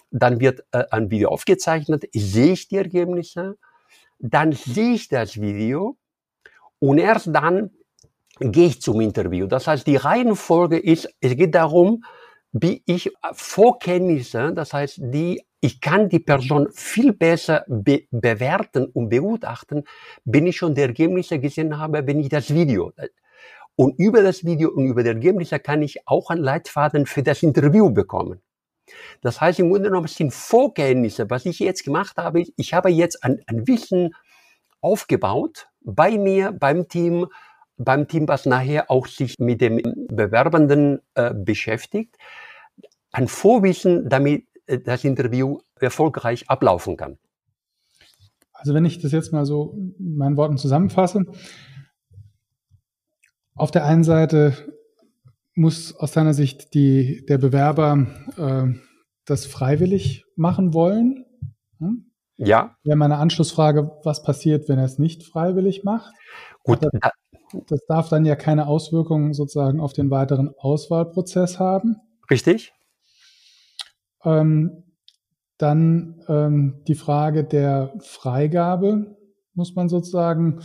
Dann 0.09 0.39
wird 0.39 0.63
ein 0.71 1.11
Video 1.11 1.27
aufgezeichnet, 1.27 2.05
sehe 2.13 2.53
ich 2.53 2.69
die 2.69 2.77
Ergebnisse 2.77 3.57
dann 4.19 4.51
sehe 4.51 4.93
ich 4.93 5.07
das 5.07 5.39
Video 5.39 5.97
und 6.79 6.97
erst 6.97 7.27
dann 7.33 7.71
gehe 8.39 8.67
ich 8.67 8.81
zum 8.81 9.01
Interview. 9.01 9.47
Das 9.47 9.67
heißt, 9.67 9.87
die 9.87 9.95
Reihenfolge 9.95 10.77
ist, 10.77 11.09
es 11.21 11.35
geht 11.35 11.55
darum, 11.55 12.03
wie 12.51 12.83
ich 12.85 13.11
Vorkenntnisse, 13.33 14.53
das 14.53 14.73
heißt, 14.73 14.99
die, 15.01 15.43
ich 15.59 15.81
kann 15.81 16.09
die 16.09 16.19
Person 16.19 16.69
viel 16.71 17.13
besser 17.13 17.65
be 17.67 18.03
bewerten 18.11 18.85
und 18.85 19.09
begutachten, 19.09 19.83
wenn 20.23 20.47
ich 20.47 20.57
schon 20.57 20.75
die 20.75 20.81
Ergebnisse 20.81 21.39
gesehen 21.39 21.77
habe, 21.77 22.05
wenn 22.05 22.19
ich 22.19 22.29
das 22.29 22.53
Video. 22.53 22.91
Und 23.75 23.99
über 23.99 24.23
das 24.23 24.43
Video 24.43 24.71
und 24.71 24.87
über 24.87 25.03
die 25.03 25.09
Ergebnisse 25.09 25.59
kann 25.59 25.81
ich 25.81 26.07
auch 26.07 26.29
einen 26.29 26.41
Leitfaden 26.41 27.05
für 27.05 27.21
das 27.21 27.43
Interview 27.43 27.91
bekommen. 27.91 28.41
Das 29.21 29.41
heißt, 29.41 29.59
im 29.59 29.69
Grunde 29.69 29.89
genommen 29.89 30.07
sind 30.07 30.33
Vorkenntnisse. 30.33 31.29
Was 31.29 31.45
ich 31.45 31.59
jetzt 31.59 31.83
gemacht 31.83 32.17
habe, 32.17 32.43
ich 32.55 32.73
habe 32.73 32.89
jetzt 32.89 33.23
ein, 33.23 33.41
ein 33.47 33.67
Wissen 33.67 34.11
aufgebaut 34.81 35.67
bei 35.81 36.17
mir, 36.17 36.51
beim 36.51 36.87
Team, 36.87 37.27
beim 37.77 38.07
Team, 38.07 38.27
was 38.27 38.45
nachher 38.45 38.89
auch 38.89 39.07
sich 39.07 39.35
mit 39.39 39.61
dem 39.61 39.81
Bewerbenden 40.09 40.99
äh, 41.15 41.33
beschäftigt, 41.33 42.17
ein 43.11 43.27
Vorwissen, 43.27 44.09
damit 44.09 44.45
äh, 44.65 44.79
das 44.79 45.03
Interview 45.03 45.59
erfolgreich 45.79 46.49
ablaufen 46.49 46.97
kann. 46.97 47.17
Also 48.53 48.73
wenn 48.73 48.85
ich 48.85 48.99
das 48.99 49.11
jetzt 49.11 49.31
mal 49.31 49.45
so 49.45 49.75
in 49.99 50.17
meinen 50.17 50.37
Worten 50.37 50.57
zusammenfasse, 50.57 51.25
auf 53.55 53.71
der 53.71 53.85
einen 53.85 54.03
Seite 54.03 54.76
muss 55.57 55.95
aus 55.95 56.11
deiner 56.11 56.33
Sicht 56.33 56.73
die, 56.73 57.25
der 57.27 57.37
Bewerber 57.37 58.07
äh, 58.37 58.79
das 59.25 59.45
freiwillig 59.45 60.23
machen 60.35 60.73
wollen? 60.73 61.25
Hm? 61.79 62.11
Ja. 62.37 62.75
Wäre 62.83 62.97
meine 62.97 63.17
Anschlussfrage, 63.17 63.91
was 64.03 64.23
passiert, 64.23 64.69
wenn 64.69 64.77
er 64.77 64.85
es 64.85 64.99
nicht 64.99 65.23
freiwillig 65.23 65.83
macht? 65.83 66.13
Gut. 66.63 66.83
Das, 66.83 67.11
das 67.67 67.79
darf 67.87 68.09
dann 68.09 68.25
ja 68.25 68.35
keine 68.35 68.67
Auswirkungen 68.67 69.33
sozusagen 69.33 69.79
auf 69.79 69.93
den 69.93 70.11
weiteren 70.11 70.53
Auswahlprozess 70.57 71.59
haben. 71.59 71.95
Richtig. 72.29 72.73
Ähm, 74.23 74.83
dann 75.57 76.23
ähm, 76.27 76.83
die 76.87 76.95
Frage 76.95 77.43
der 77.43 77.93
Freigabe 77.99 79.17
muss 79.53 79.73
man 79.73 79.89
sozusagen 79.89 80.61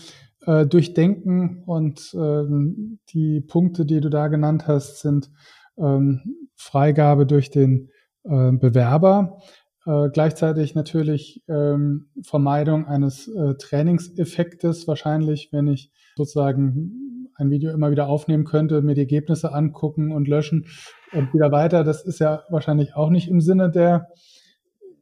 äh, 0.46 0.66
durchdenken 0.66 1.62
und 1.66 2.14
ähm, 2.14 2.98
die 3.10 3.40
Punkte, 3.40 3.84
die 3.84 4.00
du 4.00 4.08
da 4.08 4.28
genannt 4.28 4.66
hast, 4.66 5.00
sind 5.00 5.30
ähm, 5.78 6.48
Freigabe 6.56 7.26
durch 7.26 7.50
den 7.50 7.90
äh, 8.24 8.52
Bewerber, 8.52 9.38
äh, 9.86 10.08
gleichzeitig 10.10 10.74
natürlich 10.74 11.42
ähm, 11.48 12.10
Vermeidung 12.22 12.86
eines 12.86 13.28
äh, 13.28 13.54
Trainingseffektes 13.54 14.86
wahrscheinlich, 14.86 15.50
wenn 15.52 15.66
ich 15.66 15.90
sozusagen 16.16 17.30
ein 17.34 17.50
Video 17.50 17.72
immer 17.72 17.90
wieder 17.90 18.08
aufnehmen 18.08 18.44
könnte, 18.44 18.82
mir 18.82 18.94
die 18.94 19.00
Ergebnisse 19.00 19.52
angucken 19.52 20.12
und 20.12 20.28
löschen 20.28 20.66
und 21.12 21.32
wieder 21.34 21.50
weiter. 21.50 21.82
Das 21.82 22.04
ist 22.04 22.18
ja 22.18 22.44
wahrscheinlich 22.50 22.94
auch 22.94 23.10
nicht 23.10 23.28
im 23.28 23.40
Sinne 23.40 23.70
der 23.70 24.08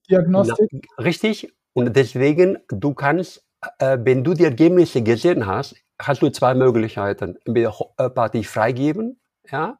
Diagnostik. 0.09 0.89
Na, 0.97 1.05
richtig. 1.05 1.53
Und 1.73 1.95
deswegen, 1.97 2.59
du 2.69 2.95
kannst 2.95 3.47
wenn 3.79 4.25
du 4.25 4.35
die 4.35 4.45
Ergebnisse 4.45 5.03
gesehen 5.03 5.47
hast, 5.47 5.77
hast 6.01 6.23
du 6.23 6.31
zwei 6.31 6.55
Möglichkeiten. 6.55 7.37
Entweder 7.45 7.75
äh, 7.99 8.43
freigeben, 8.43 9.21
ja, 9.51 9.79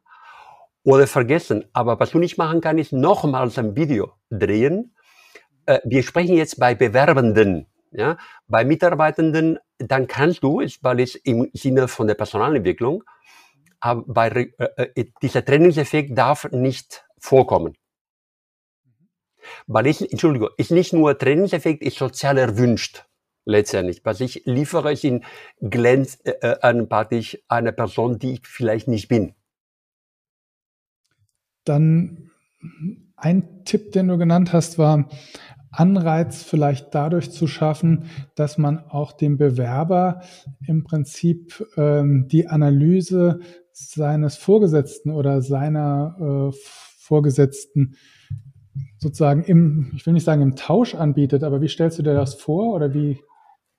oder 0.83 1.07
vergessen. 1.07 1.65
Aber 1.73 1.99
was 1.99 2.11
du 2.11 2.19
nicht 2.19 2.37
machen 2.37 2.61
kannst, 2.61 2.81
ist 2.81 2.93
nochmals 2.93 3.57
ein 3.57 3.75
Video 3.75 4.13
drehen, 4.29 4.95
äh, 5.65 5.79
wir 5.83 6.03
sprechen 6.03 6.35
jetzt 6.35 6.59
bei 6.59 6.75
Bewerbenden. 6.75 7.67
Ja? 7.91 8.17
Bei 8.47 8.65
Mitarbeitenden, 8.65 9.59
dann 9.77 10.07
kannst 10.07 10.43
du, 10.43 10.61
weil 10.81 10.99
es 10.99 11.15
im 11.15 11.49
Sinne 11.53 11.87
von 11.87 12.07
der 12.07 12.15
Personalentwicklung, 12.15 13.03
aber 13.79 14.03
bei, 14.05 14.53
äh, 14.57 14.87
äh, 14.95 15.05
dieser 15.21 15.43
Trainingseffekt 15.43 16.17
darf 16.17 16.49
nicht 16.51 17.05
vorkommen. 17.19 17.75
Weil 19.65 19.87
ich, 19.87 20.11
Entschuldigung, 20.11 20.49
ist 20.57 20.71
nicht 20.71 20.93
nur 20.93 21.17
Trainingseffekt, 21.17 21.81
ist 21.81 21.97
sozial 21.97 22.37
erwünscht 22.37 23.05
letztendlich. 23.45 24.01
Was 24.03 24.21
ich 24.21 24.43
liefere, 24.45 24.95
sind 24.95 25.23
glänz 25.59 26.19
äh, 26.23 26.31
äh 26.41 26.59
anpathisch 26.61 27.37
eine 27.47 27.73
Person, 27.73 28.19
die 28.19 28.33
ich 28.33 28.47
vielleicht 28.47 28.87
nicht 28.87 29.07
bin. 29.07 29.33
Dann 31.63 32.31
ein 33.15 33.63
Tipp, 33.65 33.91
den 33.91 34.07
du 34.07 34.17
genannt 34.17 34.53
hast, 34.53 34.77
war 34.77 35.09
Anreiz 35.71 36.43
vielleicht 36.43 36.93
dadurch 36.93 37.31
zu 37.31 37.47
schaffen, 37.47 38.05
dass 38.35 38.57
man 38.57 38.79
auch 38.79 39.13
dem 39.13 39.37
Bewerber 39.37 40.21
im 40.67 40.83
Prinzip 40.83 41.65
ähm, 41.77 42.27
die 42.27 42.47
Analyse 42.47 43.39
seines 43.71 44.35
Vorgesetzten 44.35 45.11
oder 45.11 45.41
seiner 45.41 46.51
äh, 46.51 46.57
Vorgesetzten 46.99 47.95
sozusagen 48.97 49.43
im, 49.43 49.91
ich 49.95 50.05
will 50.05 50.13
nicht 50.13 50.25
sagen 50.25 50.41
im 50.41 50.55
Tausch 50.55 50.93
anbietet, 50.93 51.43
aber 51.43 51.61
wie 51.61 51.69
stellst 51.69 51.99
du 51.99 52.03
dir 52.03 52.13
das 52.13 52.35
vor 52.35 52.73
oder 52.73 52.93
wie? 52.93 53.19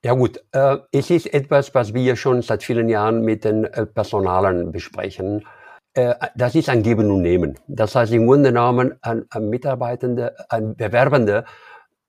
Ja 0.05 0.15
gut, 0.15 0.43
äh, 0.51 0.79
es 0.91 1.11
ist 1.11 1.33
etwas, 1.33 1.73
was 1.77 1.95
wir 1.95 2.17
schon 2.17 2.43
seit 2.43 2.65
vielen 2.65 2.89
Jahren 2.89 3.23
mit 3.23 3.45
den 3.45 3.65
äh, 3.65 3.87
Personalern 3.87 4.73
besprechen. 4.73 5.47
Äh, 5.95 6.15
das 6.35 6.57
ist 6.57 6.69
ein 6.69 6.83
Geben 6.83 7.09
und 7.09 7.23
Nehmen. 7.23 7.57
Das 7.69 7.95
heißt 7.95 8.13
im 8.13 8.27
Grunde 8.27 8.51
genommen, 8.51 8.95
ein, 9.03 9.27
ein 9.31 9.49
Mitarbeitender, 9.49 10.33
ein 10.49 10.75
Bewerbender 10.75 11.45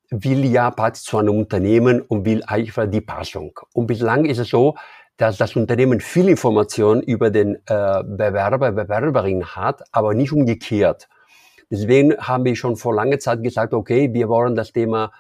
will 0.09 0.43
ja 0.45 0.71
Part 0.71 0.95
zu 0.95 1.19
einem 1.19 1.38
Unternehmen 1.38 2.01
und 2.01 2.25
will 2.25 2.43
einfach 2.47 2.88
die 2.88 3.01
Passung. 3.01 3.59
Und 3.73 3.85
bislang 3.85 4.25
ist 4.25 4.39
es 4.39 4.50
so, 4.50 4.75
dass 5.17 5.38
das 5.38 5.55
Unternehmen 5.55 6.00
viel 6.00 6.29
Information 6.29 7.00
über 7.01 7.29
den 7.29 7.57
äh, 7.67 8.03
Bewerber, 8.03 8.71
Bewerberin 8.71 9.45
hat, 9.45 9.83
aber 9.91 10.15
nicht 10.15 10.31
umgekehrt. 10.31 11.07
Deswegen 11.69 12.17
haben 12.17 12.45
wir 12.45 12.55
schon 12.55 12.75
vor 12.75 12.95
langer 12.95 13.19
Zeit 13.19 13.43
gesagt, 13.43 13.73
okay, 13.73 14.12
wir 14.13 14.29
wollen 14.29 14.55
das 14.55 14.71
Thema 14.71 15.12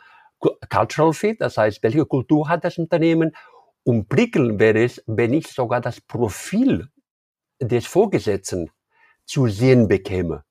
Cultural 0.69 1.13
Fit, 1.13 1.41
das 1.41 1.57
heißt, 1.57 1.81
welche 1.83 2.05
Kultur 2.05 2.49
hat 2.49 2.63
das 2.63 2.77
Unternehmen? 2.77 3.31
Und 3.83 4.07
prickeln 4.07 4.59
wäre 4.59 4.83
es, 4.83 5.03
wenn 5.07 5.33
ich 5.33 5.47
sogar 5.47 5.81
das 5.81 5.99
Profil 6.01 6.89
des 7.61 7.85
Vorgesetzten 7.85 8.69
zu 9.25 9.47
sehen 9.47 9.87
bekäme. 9.87 10.43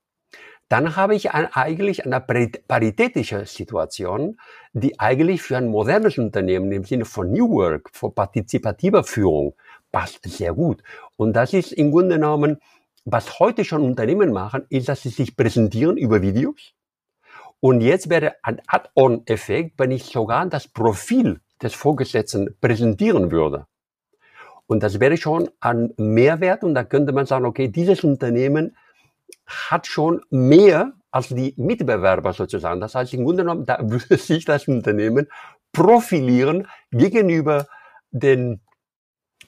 Dann 0.68 0.96
habe 0.96 1.14
ich 1.14 1.32
ein, 1.32 1.52
eigentlich 1.52 2.06
eine 2.06 2.20
paritätische 2.20 3.44
Situation, 3.44 4.38
die 4.72 4.99
eigentlich 4.99 5.42
für 5.42 5.58
ein 5.58 5.68
modernes 5.68 6.16
Unternehmen 6.16 6.72
im 6.72 6.84
Sinne 6.84 7.04
von 7.04 7.30
New 7.30 7.50
Work, 7.50 7.90
von 7.92 8.14
partizipativer 8.14 9.04
Führung 9.04 9.54
passt 9.90 10.25
sehr 10.25 10.54
gut. 10.54 10.82
Und 11.16 11.34
das 11.34 11.52
ist 11.52 11.72
im 11.72 11.90
Grunde 11.90 12.14
genommen, 12.16 12.58
was 13.04 13.38
heute 13.38 13.64
schon 13.64 13.82
Unternehmen 13.82 14.32
machen, 14.32 14.64
ist, 14.70 14.88
dass 14.88 15.02
sie 15.02 15.11
sich 15.11 15.37
präsentieren 15.37 15.99
über 15.99 16.22
Videos. 16.22 16.72
Und 17.64 17.81
jetzt 17.81 18.11
wäre 18.11 18.35
ein 18.42 18.61
Add-on-Effekt, 18.66 19.78
wenn 19.78 19.92
ich 19.92 20.07
sogar 20.07 20.45
das 20.47 20.66
Profil 20.66 21.40
des 21.62 21.75
Vorgesetzten 21.75 22.57
präsentieren 22.61 23.31
würde. 23.31 23.69
Und 24.66 24.83
das 24.83 24.99
wäre 24.99 25.16
schon 25.16 25.49
ein 25.61 25.95
Mehrwert 25.97 26.64
und 26.64 26.75
da 26.75 26.83
könnte 26.83 27.12
man 27.12 27.25
sagen, 27.25 27.47
okay, 27.47 27.69
dieses 27.69 28.02
Unternehmen 28.02 28.76
hat 29.47 29.87
schon 29.87 30.23
mehr 30.28 30.92
als 31.12 31.28
die 31.28 31.54
Mitbewerber 31.57 32.33
sozusagen. 32.33 32.81
Das 32.81 32.97
heißt, 32.97 33.14
im 33.14 33.25
Grunde 33.25 33.45
genommen, 33.45 33.64
da 33.64 33.78
würde 33.83 34.16
sich 34.16 34.45
das 34.45 34.66
Unternehmen 34.66 35.28
profilieren 35.73 36.66
gegenüber 36.90 37.68
den 38.11 38.61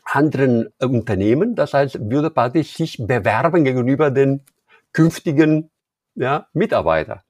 anderen 0.05 0.69
Unternehmen. 0.79 1.57
Das 1.57 1.75
heißt, 1.75 1.99
würde 1.99 2.31
praktisch 2.31 2.77
sich 2.77 3.05
bewerben 3.05 3.65
gegenüber 3.65 4.13
den 4.13 4.45
künftigen 4.93 5.73
ja, 6.15 6.47
Mitarbeiter. 6.53 7.24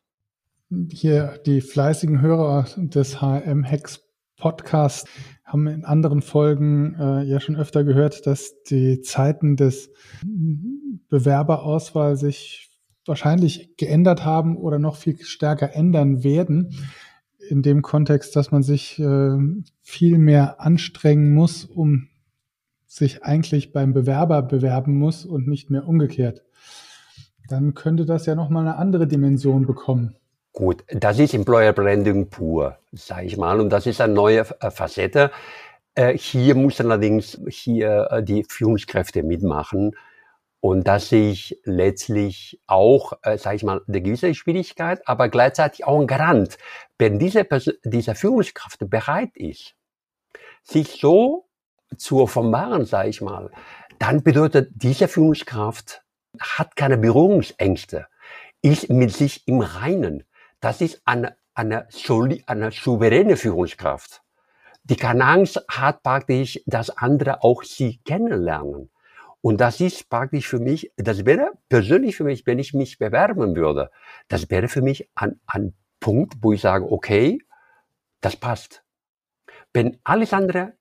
Hier 0.91 1.41
die 1.47 1.61
fleißigen 1.61 2.21
Hörer 2.21 2.67
des 2.77 3.21
HM-Hacks 3.21 4.01
Podcasts 4.37 5.09
haben 5.45 5.67
in 5.69 5.85
anderen 5.85 6.21
Folgen 6.21 6.95
äh, 6.99 7.23
ja 7.23 7.41
schon 7.41 7.57
öfter 7.57 7.85
gehört, 7.85 8.27
dass 8.27 8.63
die 8.65 9.01
Zeiten 9.01 9.57
des 9.57 9.91
Bewerberauswahl 11.09 12.17
sich 12.17 12.71
wahrscheinlich 13.07 13.77
geändert 13.77 14.25
haben 14.25 14.57
oder 14.57 14.79
noch 14.79 14.97
viel 14.97 15.19
stärker 15.23 15.75
ändern 15.75 16.25
werden. 16.25 16.75
In 17.49 17.63
dem 17.63 17.83
Kontext, 17.83 18.35
dass 18.37 18.51
man 18.51 18.63
sich 18.63 18.99
äh, 18.99 19.39
viel 19.83 20.19
mehr 20.19 20.61
anstrengen 20.61 21.35
muss, 21.35 21.65
um 21.65 22.09
sich 22.87 23.23
eigentlich 23.23 23.73
beim 23.73 23.93
Bewerber 23.93 24.43
bewerben 24.43 24.97
muss 24.97 25.25
und 25.25 25.47
nicht 25.47 25.71
mehr 25.71 25.87
umgekehrt. 25.87 26.43
Dann 27.49 27.75
könnte 27.75 28.07
das 28.07 28.25
ja 28.27 28.35
nochmal 28.35 28.67
eine 28.67 28.77
andere 28.77 29.07
Dimension 29.07 29.67
bekommen. 29.67 30.17
Gut, 30.55 30.85
das 30.87 31.19
ist 31.19 31.35
Employer 31.35 31.73
Branding 31.73 32.31
pur, 32.31 32.79
sage 32.93 33.27
ich 33.27 33.37
mal, 33.37 33.59
und 33.59 33.71
das 33.71 33.87
ist 33.87 34.01
eine 34.01 34.15
neue 34.15 34.47
äh, 34.61 34.71
Facette. 34.71 35.33
Äh, 35.97 36.17
hier 36.17 36.55
muss 36.55 36.81
allerdings 36.81 37.41
hier 37.49 38.07
äh, 38.13 38.23
die 38.23 38.45
Führungskräfte 38.49 39.25
mitmachen. 39.25 39.97
Und 40.61 40.87
das 40.87 41.09
sehe 41.09 41.33
ich 41.33 41.59
letztlich 41.65 42.61
auch, 42.69 43.15
äh, 43.23 43.37
sage 43.37 43.57
ich 43.57 43.65
mal, 43.65 43.81
eine 43.89 44.01
gewisse 44.01 44.33
Schwierigkeit, 44.33 45.03
aber 45.09 45.29
gleichzeitig 45.29 45.85
auch 45.85 46.01
ein 46.01 46.07
Garant. 46.07 46.57
Wenn 46.99 47.19
diese, 47.19 47.43
Person, 47.43 47.75
diese 47.83 48.15
Führungskraft 48.15 48.79
bereit 48.89 49.37
ist, 49.37 49.75
sich 50.63 51.01
so 51.01 51.49
zu 51.97 52.21
offenbaren, 52.23 52.85
sage 52.85 53.09
ich 53.09 53.21
mal, 53.21 53.51
dann 53.99 54.23
bedeutet 54.23 54.71
diese 54.73 55.09
Führungskraft 55.09 56.05
hat 56.39 56.77
keine 56.77 56.97
Berührungsängste, 56.97 58.07
ist 58.63 58.89
mit 58.89 59.13
sich 59.13 59.49
im 59.49 59.61
Reinen. 59.61 60.23
Das 60.65 60.81
ist 60.81 61.03
eine, 61.05 61.37
eine, 61.53 61.89
eine 62.47 62.71
souveräne 62.71 63.37
Führungskraft. 63.37 64.23
Die 64.85 64.97
keine 64.97 65.27
Angst 65.27 65.63
hat 65.69 66.03
praktisch, 66.03 66.59
dass 66.65 66.89
andere 66.89 67.45
auch 67.45 67.63
sie 67.65 67.99
kennenlernen. 67.99 68.89
Und 69.43 69.61
das 69.61 69.83
ist 69.83 70.09
praktisch 70.09 70.49
für 70.49 70.61
mich, 70.61 70.91
das 70.97 71.27
wäre 71.27 71.53
persönlich 71.69 72.17
für 72.17 72.25
mich, 72.25 72.47
wenn 72.47 72.59
ich 72.59 72.73
mich 72.73 72.99
bewerben 72.99 73.55
würde, 73.57 73.91
das 74.29 74.49
wäre 74.49 74.69
für 74.69 74.81
mich 74.81 75.11
ein, 75.15 75.39
ein 75.47 75.75
Punkt, 76.01 76.37
wo 76.41 76.55
ich 76.55 76.63
sage, 76.63 76.91
okay, 76.91 77.41
das 78.23 78.35
passt. 78.35 78.83
Wenn 79.75 79.99
alles 80.03 80.33
andere 80.33 80.73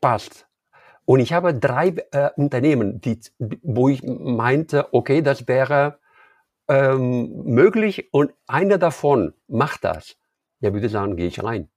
passt, 0.00 0.48
und 1.04 1.20
ich 1.20 1.32
habe 1.32 1.54
drei 1.54 1.94
äh, 2.10 2.30
Unternehmen, 2.34 3.00
die, 3.00 3.20
wo 3.38 3.88
ich 3.88 4.02
meinte, 4.02 4.92
okay, 4.92 5.22
das 5.22 5.46
wäre 5.46 5.99
ähm, 6.70 7.42
möglich 7.44 8.08
und 8.12 8.32
einer 8.46 8.78
davon 8.78 9.34
macht 9.48 9.84
das, 9.84 10.16
ja, 10.60 10.72
würde 10.72 10.88
sagen, 10.88 11.16
gehe 11.16 11.26
ich 11.26 11.42
rein. 11.42 11.68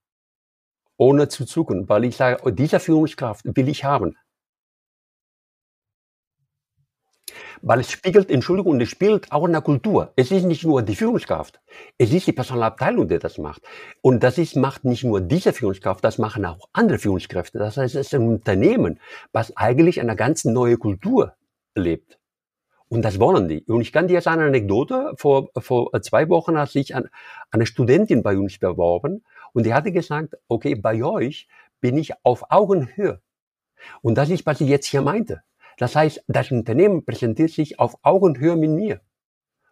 Ohne 0.98 1.28
zu 1.30 1.46
zucken, 1.46 1.90
weil 1.90 2.06
ich 2.06 2.16
sage, 2.16 2.38
oh, 2.46 2.52
diese 2.52 2.80
Führungskraft 2.80 3.44
will 3.44 3.68
ich 3.68 3.84
haben. 3.84 4.16
Weil 7.64 7.80
es 7.80 7.90
spiegelt, 7.90 8.30
Entschuldigung, 8.30 8.80
es 8.82 8.90
spiegelt 8.90 9.32
auch 9.32 9.46
in 9.46 9.54
der 9.54 9.62
Kultur. 9.62 10.14
Es 10.16 10.30
ist 10.32 10.44
nicht 10.44 10.64
nur 10.64 10.84
die 10.84 10.96
Führungskraft. 10.96 11.60
Es 11.98 12.12
ist 12.12 12.28
die 12.28 12.34
Personalabteilung, 12.34 13.08
die 13.08 13.18
das 13.18 13.38
macht. 13.40 13.64
Und 14.02 14.22
das 14.22 14.38
ist, 14.38 14.56
macht 14.56 14.84
nicht 14.86 15.04
nur 15.04 15.22
diese 15.22 15.54
Führungskraft, 15.54 16.04
das 16.04 16.20
machen 16.20 16.46
auch 16.46 16.70
andere 16.74 17.00
Führungskräfte. 17.00 17.58
Das 17.58 17.78
heißt, 17.78 17.96
es 17.96 18.08
ist 18.08 18.14
ein 18.14 18.28
Unternehmen, 18.28 19.00
was 19.32 19.58
eigentlich 19.58 20.02
eine 20.02 20.16
ganz 20.16 20.46
neue 20.46 20.78
Kultur 20.78 21.34
lebt. 21.74 22.20
Und 22.94 23.02
das 23.02 23.20
wollen 23.20 23.48
die. 23.48 23.64
Und 23.64 23.82
ich 23.82 23.92
kann 23.92 24.08
dir 24.08 24.14
jetzt 24.14 24.28
eine 24.28 24.44
Anekdote. 24.44 25.14
Vor, 25.18 25.50
vor 25.58 26.00
zwei 26.04 26.30
Wochen 26.30 26.60
hat 26.60 26.70
sich 26.70 26.94
an, 26.94 27.10
eine 27.50 27.66
Studentin 27.66 28.22
bei 28.22 28.38
uns 28.38 28.60
beworben 28.60 29.24
und 29.52 29.66
die 29.66 29.74
hatte 29.74 29.92
gesagt, 29.92 30.36
okay, 30.48 30.76
bei 30.76 31.04
euch 31.04 31.48
bin 31.82 31.98
ich 31.98 32.12
auf 32.22 32.52
Augenhöhe. 32.52 33.20
Und 34.04 34.16
das 34.20 34.30
ist, 34.30 34.46
was 34.46 34.62
ich 34.62 34.70
jetzt 34.70 34.86
hier 34.86 35.02
meinte. 35.02 35.42
Das 35.80 35.96
heißt, 35.96 36.24
das 36.28 36.52
Unternehmen 36.52 37.04
präsentiert 37.04 37.50
sich 37.50 37.80
auf 37.80 37.98
Augenhöhe 38.04 38.56
mit 38.56 38.70
mir. 38.70 39.02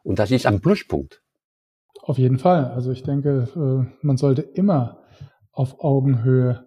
Und 0.01 0.17
das 0.17 0.31
ist 0.31 0.47
ein 0.47 0.59
Pluspunkt. 0.59 1.21
Auf 2.01 2.17
jeden 2.17 2.39
Fall. 2.39 2.71
Also 2.71 2.89
ich 2.89 3.03
denke, 3.03 3.47
äh, 3.55 4.03
man 4.03 4.17
sollte 4.17 4.41
immer 4.41 5.03
auf 5.51 5.79
Augenhöhe 5.79 6.65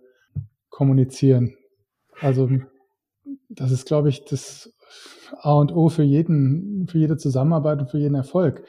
kommunizieren. 0.69 1.57
Also 2.21 2.49
das 3.49 3.73
ist, 3.73 3.87
glaube 3.87 4.09
ich, 4.09 4.25
das 4.25 4.73
A 5.40 5.52
und 5.54 5.74
O 5.74 5.88
für 5.88 6.02
jeden, 6.02 6.87
für 6.88 6.98
jede 6.98 7.16
Zusammenarbeit 7.16 7.80
und 7.80 7.90
für 7.90 7.98
jeden 7.98 8.14
Erfolg. 8.14 8.64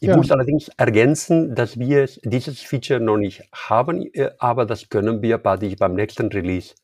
Ich 0.00 0.08
ja. 0.08 0.16
muss 0.16 0.30
allerdings 0.30 0.68
ergänzen, 0.76 1.54
dass 1.54 1.78
wir 1.78 2.08
dieses 2.24 2.60
Feature 2.60 3.00
noch 3.00 3.16
nicht 3.16 3.44
haben, 3.52 4.02
äh, 4.12 4.30
aber 4.38 4.66
das 4.66 4.88
können 4.88 5.22
wir 5.22 5.38
beim 5.38 5.94
nächsten 5.94 6.26
Release 6.28 6.74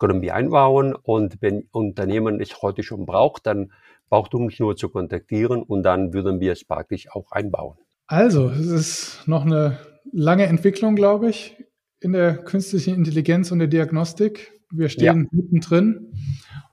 können 0.00 0.22
wir 0.22 0.34
einbauen 0.34 0.94
und 0.94 1.40
wenn 1.40 1.68
Unternehmen 1.70 2.40
es 2.40 2.62
heute 2.62 2.82
schon 2.82 3.06
braucht, 3.06 3.46
dann 3.46 3.70
braucht 4.08 4.34
uns 4.34 4.58
nur 4.58 4.74
zu 4.76 4.88
kontaktieren 4.88 5.62
und 5.62 5.84
dann 5.84 6.12
würden 6.12 6.40
wir 6.40 6.52
es 6.52 6.64
praktisch 6.64 7.08
auch 7.12 7.30
einbauen. 7.30 7.76
Also, 8.06 8.48
es 8.48 8.66
ist 8.66 9.28
noch 9.28 9.44
eine 9.44 9.78
lange 10.10 10.46
Entwicklung, 10.46 10.96
glaube 10.96 11.30
ich, 11.30 11.64
in 12.00 12.12
der 12.12 12.38
künstlichen 12.38 12.94
Intelligenz 12.94 13.52
und 13.52 13.60
der 13.60 13.68
Diagnostik. 13.68 14.60
Wir 14.72 14.88
stehen 14.88 15.28
ja. 15.30 15.38
mittendrin. 15.38 16.12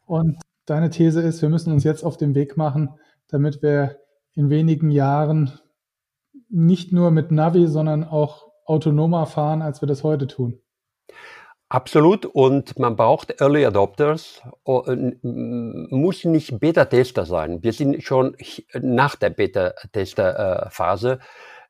Und 0.06 0.38
deine 0.68 0.92
These 0.92 1.22
ist, 1.22 1.42
wir 1.42 1.50
müssen 1.50 1.74
uns 1.74 1.84
jetzt 1.84 2.04
auf 2.04 2.18
den 2.18 2.36
Weg 2.36 2.58
machen, 2.58 2.92
damit 3.28 3.64
wir 3.64 3.98
in 4.34 4.52
wenigen 4.52 4.92
Jahren 4.92 5.60
nicht 6.50 6.94
nur 6.94 7.10
mit 7.10 7.32
Navi, 7.32 7.68
sondern 7.68 8.04
auch 8.04 8.48
autonomer 8.66 9.26
fahren, 9.26 9.62
als 9.64 9.82
wir 9.82 9.88
das 9.88 10.04
heute 10.04 10.28
tun. 10.28 10.62
Absolut. 11.70 12.26
Und 12.26 12.80
man 12.80 12.96
braucht 12.96 13.42
Early 13.42 13.66
Adopters, 13.66 14.42
muss 14.64 16.24
nicht 16.24 16.60
Beta-Tester 16.60 17.26
sein. 17.26 17.62
Wir 17.62 17.74
sind 17.74 18.02
schon 18.04 18.38
nach 18.74 19.16
der 19.16 19.32
Beta-Tester-Phase. 19.32 21.20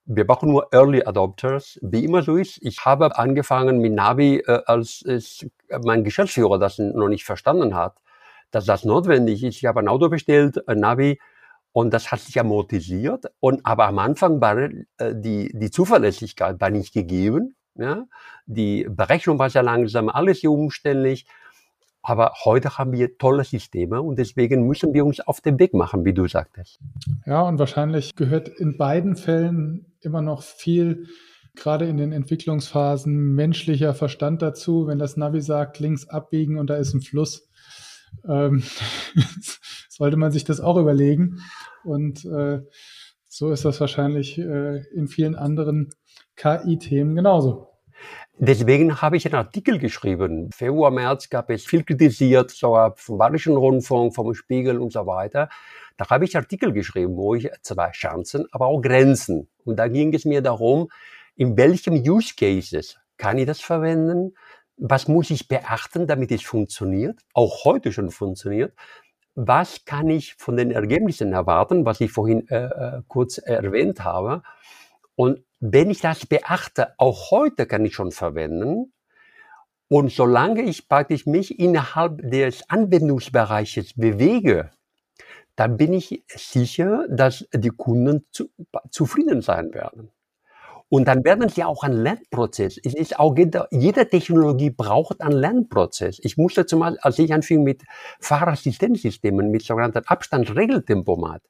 Wir 0.06 0.28
brauchen 0.28 0.50
nur 0.52 0.68
Early 0.72 1.04
Adopters, 1.04 1.80
wie 1.82 2.06
immer 2.06 2.22
so 2.22 2.36
ist. 2.36 2.60
Ich 2.62 2.86
habe 2.86 3.18
angefangen 3.18 3.80
mit 3.80 3.94
Navi, 3.94 4.38
äh, 4.38 4.62
als 4.66 5.04
es 5.06 5.46
mein 5.84 6.04
Geschäftsführer 6.04 6.60
das 6.60 6.78
noch 6.80 7.10
nicht 7.10 7.26
verstanden 7.26 7.76
hat, 7.76 7.98
dass 8.52 8.66
das 8.66 8.86
notwendig 8.86 9.44
ist. 9.44 9.58
Ich 9.58 9.66
habe 9.66 9.80
ein 9.80 9.88
Auto 9.88 10.10
bestellt, 10.10 10.68
ein 10.68 10.80
Navi, 10.80 11.20
und 11.78 11.94
das 11.94 12.12
hat 12.12 12.22
sich 12.22 12.40
amortisiert. 12.40 13.26
Und 13.40 13.64
aber 13.64 13.86
am 13.86 14.00
Anfang 14.00 14.42
war 14.42 14.58
äh, 14.58 14.72
die, 15.14 15.52
die 15.54 15.70
Zuverlässigkeit 15.70 16.60
war 16.60 16.72
nicht 16.72 16.92
gegeben. 16.92 17.56
Ja? 17.76 18.06
Die 18.48 18.88
Berechnung 18.90 19.38
war 19.38 19.52
sehr 19.52 19.62
langsam, 19.62 20.10
alles 20.10 20.42
sehr 20.42 20.50
umständlich. 20.50 21.28
Aber 22.02 22.34
heute 22.46 22.78
haben 22.78 22.94
wir 22.94 23.18
tolle 23.18 23.44
Systeme 23.44 24.02
und 24.02 24.18
deswegen 24.18 24.66
müssen 24.66 24.94
wir 24.94 25.06
uns 25.06 25.20
auf 25.20 25.42
den 25.42 25.60
Weg 25.60 25.74
machen, 25.74 26.06
wie 26.06 26.14
du 26.14 26.28
sagtest. 26.28 26.80
Ja, 27.26 27.42
und 27.42 27.60
wahrscheinlich 27.60 28.16
gehört 28.16 28.48
in 28.48 28.78
beiden 28.78 29.16
Fällen 29.16 29.94
immer 30.00 30.22
noch 30.22 30.42
viel, 30.42 31.08
gerade 31.54 31.86
in 31.86 31.98
den 31.98 32.12
Entwicklungsphasen, 32.12 33.36
menschlicher 33.36 33.94
Verstand 33.94 34.42
dazu. 34.42 34.88
Wenn 34.88 35.00
das 35.00 35.18
Navi 35.18 35.42
sagt, 35.42 35.80
links 35.80 36.08
abbiegen 36.08 36.58
und 36.58 36.70
da 36.70 36.78
ist 36.78 36.94
ein 36.94 37.02
Fluss, 37.02 37.50
ähm, 38.28 38.64
sollte 39.90 40.18
man 40.18 40.32
sich 40.32 40.44
das 40.44 40.60
auch 40.60 40.78
überlegen. 40.78 41.40
Und 41.84 42.26
äh, 42.26 42.62
so 43.28 43.52
ist 43.52 43.66
das 43.66 43.80
wahrscheinlich 43.80 44.38
äh, 44.38 44.84
in 44.94 45.08
vielen 45.08 45.36
anderen 45.36 45.90
KI-Themen 46.36 47.16
genauso. 47.16 47.68
Deswegen 48.40 49.02
habe 49.02 49.18
ich 49.18 49.26
einen 49.26 49.36
Artikel 49.36 49.80
geschrieben. 49.80 50.52
Februar, 50.52 50.92
März 50.92 51.30
gab 51.30 51.50
es 51.50 51.66
viel 51.66 51.84
kritisiert, 51.84 52.52
so 52.52 52.78
vom 52.96 53.18
Bayerischen 53.18 53.58
Rundfunk, 53.58 54.14
vom 54.14 54.36
Spiegel 54.36 54.78
und 54.78 54.94
so 54.94 55.08
weiter. 55.08 55.50
Da 55.98 56.08
habe 56.10 56.26
ich 56.26 56.38
Artikel 56.38 56.72
geschrieben, 56.72 57.18
wo 57.18 57.34
ich 57.34 57.50
zwei 57.62 57.90
Chancen, 57.90 58.46
aber 58.52 58.68
auch 58.68 58.82
Grenzen. 58.82 59.48
Und 59.66 59.78
da 59.78 59.88
ging 59.88 60.14
es 60.14 60.26
mir 60.26 60.44
darum, 60.44 60.90
in 61.36 61.58
welchem 61.58 61.96
Use 61.96 62.36
Cases 62.38 62.98
kann 63.18 63.40
ich 63.40 63.48
das 63.48 63.60
verwenden? 63.60 64.36
Was 64.78 65.08
muss 65.08 65.30
ich 65.32 65.48
beachten, 65.48 66.08
damit 66.08 66.32
es 66.32 66.44
funktioniert? 66.44 67.20
Auch 67.34 67.66
heute 67.66 67.92
schon 67.92 68.12
funktioniert. 68.12 68.74
Was 69.36 69.86
kann 69.86 70.10
ich 70.10 70.36
von 70.36 70.58
den 70.58 70.72
Ergebnissen 70.72 71.34
erwarten, 71.34 71.86
was 71.86 72.02
ich 72.02 72.12
vorhin 72.12 72.48
äh, 72.50 72.66
äh 72.66 73.02
kurz 73.08 73.38
erwähnt 73.38 74.04
habe? 74.04 74.44
Und 75.16 75.44
wenn 75.60 75.90
ich 75.90 76.02
das 76.02 76.26
beachte, 76.26 76.94
auch 76.98 77.32
heute 77.32 77.66
kann 77.66 77.86
ich 77.86 77.96
schon 77.96 78.12
verwenden. 78.12 78.94
Und 79.90 80.12
solange 80.12 80.62
ich 80.62 80.88
praktisch 80.88 81.26
mich 81.26 81.60
innerhalb 81.60 82.30
des 82.30 82.70
Anwendungsbereiches 82.70 83.94
bewege, 83.96 84.72
dann 85.56 85.78
bin 85.78 85.94
ich 85.94 86.24
sicher, 86.28 87.06
dass 87.10 87.48
die 87.54 87.70
Kunden 87.70 88.26
zu, 88.32 88.50
zufrieden 88.92 89.42
sein 89.42 89.74
werden. 89.74 90.12
Und 90.90 91.06
dann 91.08 91.26
werden 91.26 91.50
sie 91.50 91.64
auch 91.64 91.84
einen 91.84 92.02
Lernprozess. 92.02 92.78
Es 92.84 92.94
ist 92.94 93.20
auch 93.20 93.36
jede, 93.36 93.68
jede 93.72 94.08
Technologie 94.08 94.70
braucht 94.70 95.22
einen 95.22 95.38
Lernprozess. 95.38 96.20
Ich 96.22 96.38
musste 96.38 96.66
zum 96.66 96.80
Beispiel, 96.80 97.00
als 97.02 97.20
ich 97.20 97.34
anfing 97.34 97.64
mit 97.64 97.84
Fahrassistenzsystemen, 98.22 99.52
mit 99.52 99.64
sogenannten 99.64 100.06
Abstandsregeltempomat, 100.06 101.42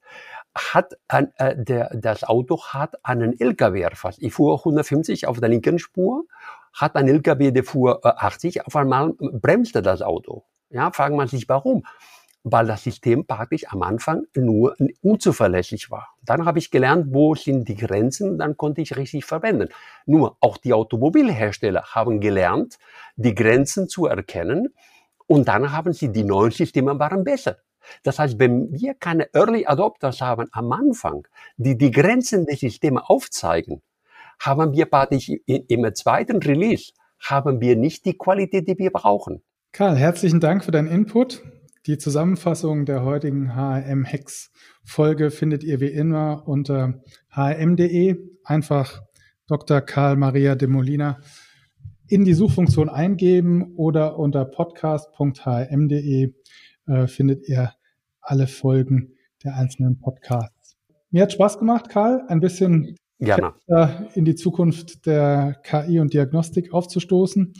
hat 0.55 0.97
ein, 1.07 1.31
äh, 1.35 1.55
der, 1.55 1.91
das 1.95 2.23
Auto 2.23 2.59
hat 2.63 3.05
einen 3.05 3.39
LKW 3.39 3.81
erfasst. 3.81 4.21
Ich 4.21 4.33
fuhr 4.33 4.57
150 4.57 5.27
auf 5.27 5.39
der 5.39 5.49
linken 5.49 5.77
Spur, 5.77 6.25
hat 6.73 6.95
ein 6.95 7.07
LKW, 7.07 7.51
der 7.51 7.63
fuhr 7.63 8.01
äh, 8.03 8.09
80, 8.09 8.65
auf 8.65 8.75
einmal 8.75 9.13
bremste 9.19 9.83
das 9.83 10.01
Auto. 10.01 10.45
Ja, 10.69 10.91
fragen 10.91 11.15
man 11.15 11.27
sich 11.27 11.47
warum. 11.47 11.83
Weil 12.49 12.67
das 12.67 12.83
System 12.83 13.25
praktisch 13.25 13.65
am 13.67 13.81
Anfang 13.81 14.23
nur 14.33 14.75
unzuverlässig 15.01 15.91
war. 15.91 16.07
Dann 16.23 16.45
habe 16.45 16.59
ich 16.59 16.71
gelernt, 16.71 17.07
wo 17.09 17.35
sind 17.35 17.67
die 17.67 17.75
Grenzen, 17.75 18.37
dann 18.37 18.55
konnte 18.55 18.81
ich 18.81 18.95
richtig 18.95 19.25
verwenden. 19.25 19.67
Nur 20.05 20.37
auch 20.39 20.55
die 20.57 20.71
Automobilhersteller 20.71 21.83
haben 21.93 22.21
gelernt, 22.21 22.77
die 23.17 23.35
Grenzen 23.35 23.89
zu 23.89 24.05
erkennen 24.05 24.69
und 25.27 25.47
dann 25.49 25.71
haben 25.73 25.91
sie 25.91 26.09
die 26.11 26.23
neuen 26.23 26.51
Systeme 26.51 26.97
waren 26.97 27.23
besser. 27.23 27.57
Das 28.03 28.19
heißt, 28.19 28.39
wenn 28.39 28.71
wir 28.71 28.93
keine 28.93 29.33
Early 29.33 29.65
Adopters 29.65 30.21
haben 30.21 30.47
am 30.51 30.71
Anfang, 30.71 31.27
die 31.57 31.77
die 31.77 31.91
Grenzen 31.91 32.45
des 32.45 32.61
Systems 32.61 33.01
aufzeigen, 33.05 33.81
haben 34.39 34.73
wir 34.73 34.85
praktisch 34.85 35.31
im 35.47 35.95
zweiten 35.95 36.37
Release, 36.37 36.93
haben 37.19 37.59
wir 37.59 37.75
nicht 37.75 38.05
die 38.05 38.17
Qualität, 38.17 38.67
die 38.67 38.77
wir 38.77 38.91
brauchen. 38.91 39.41
Karl, 39.71 39.95
herzlichen 39.95 40.39
Dank 40.39 40.63
für 40.63 40.71
deinen 40.71 40.87
Input. 40.87 41.43
Die 41.87 41.97
Zusammenfassung 41.97 42.83
der 42.85 43.05
heutigen 43.05 43.55
HRM-Hex-Folge 43.55 45.31
findet 45.31 45.63
ihr 45.63 45.79
wie 45.79 45.87
immer 45.87 46.45
unter 46.45 47.01
hrm.de. 47.29 48.17
Einfach 48.43 49.03
Dr. 49.47 49.79
Karl 49.79 50.17
Maria 50.17 50.55
de 50.55 50.67
Molina 50.67 51.21
in 52.05 52.25
die 52.25 52.33
Suchfunktion 52.33 52.89
eingeben 52.89 53.73
oder 53.77 54.19
unter 54.19 54.43
podcast.hrm.de 54.43 56.33
äh, 56.87 57.07
findet 57.07 57.47
ihr 57.47 57.71
alle 58.19 58.47
Folgen 58.47 59.13
der 59.45 59.55
einzelnen 59.55 59.97
Podcasts. 59.97 60.75
Mir 61.09 61.21
hat 61.21 61.31
Spaß 61.31 61.57
gemacht, 61.57 61.87
Karl, 61.87 62.21
ein 62.27 62.41
bisschen 62.41 62.97
Gerne. 63.17 63.53
in 64.13 64.25
die 64.25 64.35
Zukunft 64.35 65.05
der 65.05 65.55
KI 65.63 66.01
und 66.01 66.13
Diagnostik 66.13 66.73
aufzustoßen. 66.73 67.53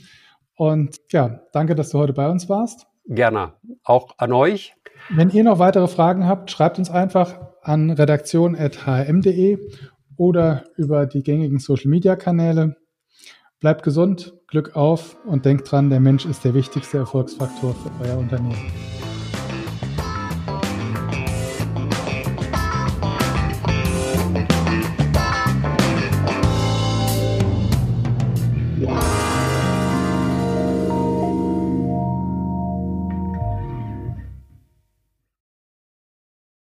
Und 0.58 0.98
ja, 1.14 1.44
danke, 1.54 1.76
dass 1.76 1.92
du 1.92 2.00
heute 2.00 2.12
bei 2.12 2.30
uns 2.30 2.50
warst. 2.50 2.88
Gerne. 3.08 3.54
Auch 3.84 4.16
an 4.18 4.34
euch. 4.34 4.76
Wenn 5.10 5.30
ihr 5.30 5.44
noch 5.44 5.60
weitere 5.60 5.88
Fragen 5.88 6.28
habt, 6.28 6.52
schreibt 6.52 6.78
uns 6.78 6.90
einfach 6.90 7.40
an 7.62 7.90
redaktion.hm.de 7.90 9.60
oder 10.18 10.64
über 10.76 11.06
die 11.06 11.24
gängigen 11.24 11.60
Social-Media-Kanäle. 11.60 12.76
Bleibt 13.60 13.84
gesund, 13.84 14.34
Glück 14.48 14.76
auf 14.76 15.18
und 15.26 15.46
denkt 15.46 15.72
dran, 15.72 15.90
der 15.90 16.00
Mensch 16.00 16.26
ist 16.26 16.44
der 16.44 16.54
wichtigste 16.54 16.98
Erfolgsfaktor 16.98 17.74
für 17.74 17.92
euer 18.04 18.18
Unternehmen. 18.18 18.72